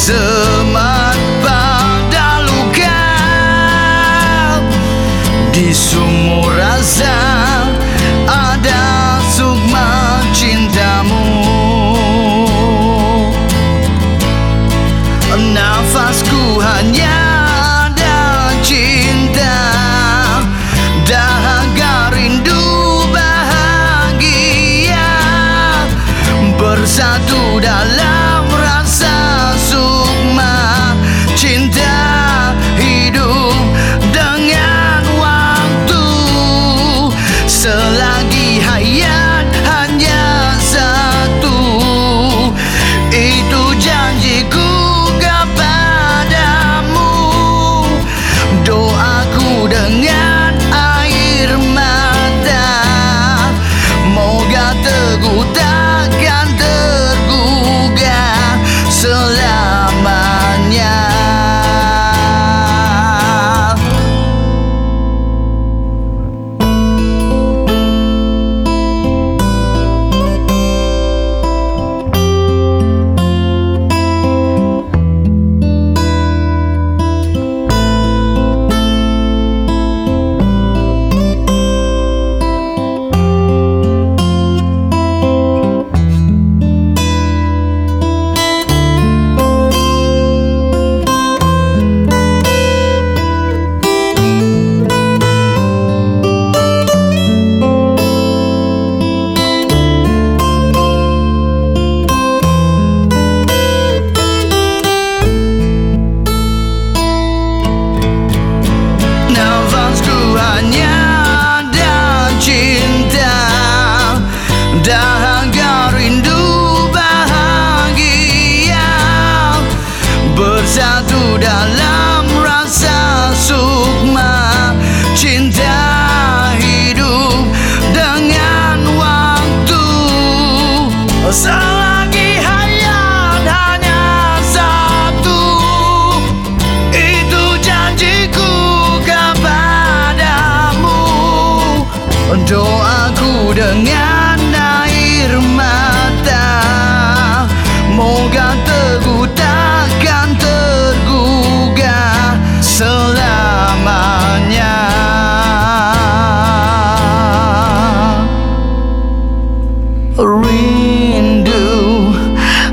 Rindu 160.17 161.65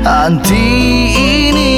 hati 0.01 0.65
ini. 1.45 1.73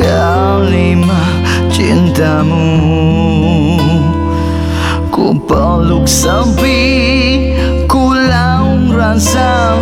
Kalimah 0.00 1.44
cintamu 1.68 2.66
Ku 5.12 5.36
peluk 5.44 6.08
sepi 6.08 7.52
Ku 7.84 8.16
laung 8.16 8.96
rasa 8.96 9.76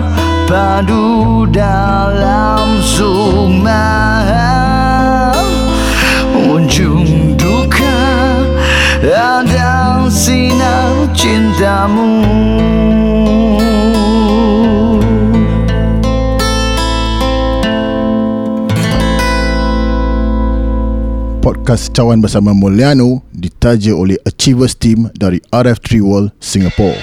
Padu 0.50 1.46
dalam 1.46 2.82
Ada 9.02 10.06
sinar 10.10 11.10
cintamu 11.10 12.22
Podcast 21.62 21.94
Cawan 21.94 22.18
Bersama 22.18 22.50
Mulyano 22.50 23.22
ditaja 23.30 23.94
oleh 23.94 24.18
Achievers 24.26 24.74
Team 24.74 25.06
dari 25.14 25.38
RF3 25.54 26.02
World 26.02 26.34
Singapore. 26.42 26.98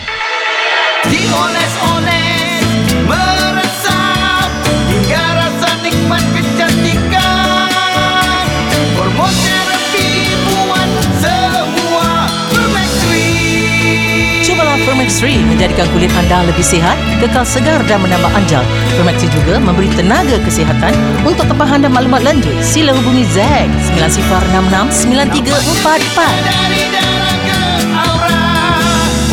Fermex 15.09 15.41
3 15.41 15.41
menjadikan 15.49 15.89
kulit 15.89 16.13
anda 16.13 16.45
lebih 16.45 16.61
sihat, 16.61 16.93
kekal 17.17 17.41
segar 17.41 17.81
dan 17.89 17.97
menambah 18.05 18.29
anjal. 18.29 18.61
Fermex 18.93 19.25
3 19.25 19.33
juga 19.41 19.57
memberi 19.57 19.89
tenaga 19.97 20.37
kesihatan. 20.45 20.93
Untuk 21.25 21.49
tempahan 21.49 21.81
dan 21.81 21.89
maklumat 21.97 22.21
lanjut, 22.21 22.53
sila 22.61 22.93
hubungi 22.93 23.25
Zack 23.33 23.65
9066 23.97 25.09
9344. 25.09 26.45
dari 26.45 26.83
darah 26.93 27.37
ke 27.41 27.57
aura 27.89 28.45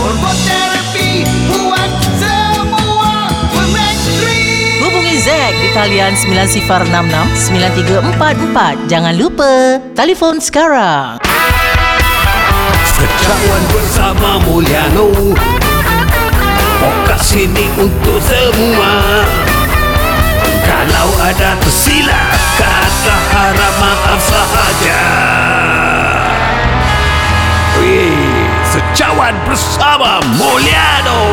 Hormon 0.01 0.37
terapi 0.49 1.29
buat 1.45 1.93
semua 2.17 3.29
bermaksud 3.53 4.81
Hubungi 4.81 5.17
Zack 5.21 5.53
di 5.61 5.69
talian 5.77 6.17
9066 6.17 7.53
9344. 7.53 8.89
Jangan 8.89 9.13
lupa, 9.13 9.77
telefon 9.93 10.41
sekarang. 10.41 11.21
Secawan 12.97 13.63
bersama 13.77 14.41
Mulyano 14.49 15.37
Podcast 17.17 17.33
ini 17.33 17.65
untuk 17.81 18.21
semua. 18.21 18.93
Kalau 20.69 21.09
ada 21.25 21.57
tersilap 21.65 22.37
Kata 22.61 23.17
harap 23.33 23.75
maaf 23.81 24.21
sahaja. 24.21 25.03
Wih, 27.81 28.21
Secawan 28.69 29.33
bersama 29.49 30.21
Mulyano 30.37 31.25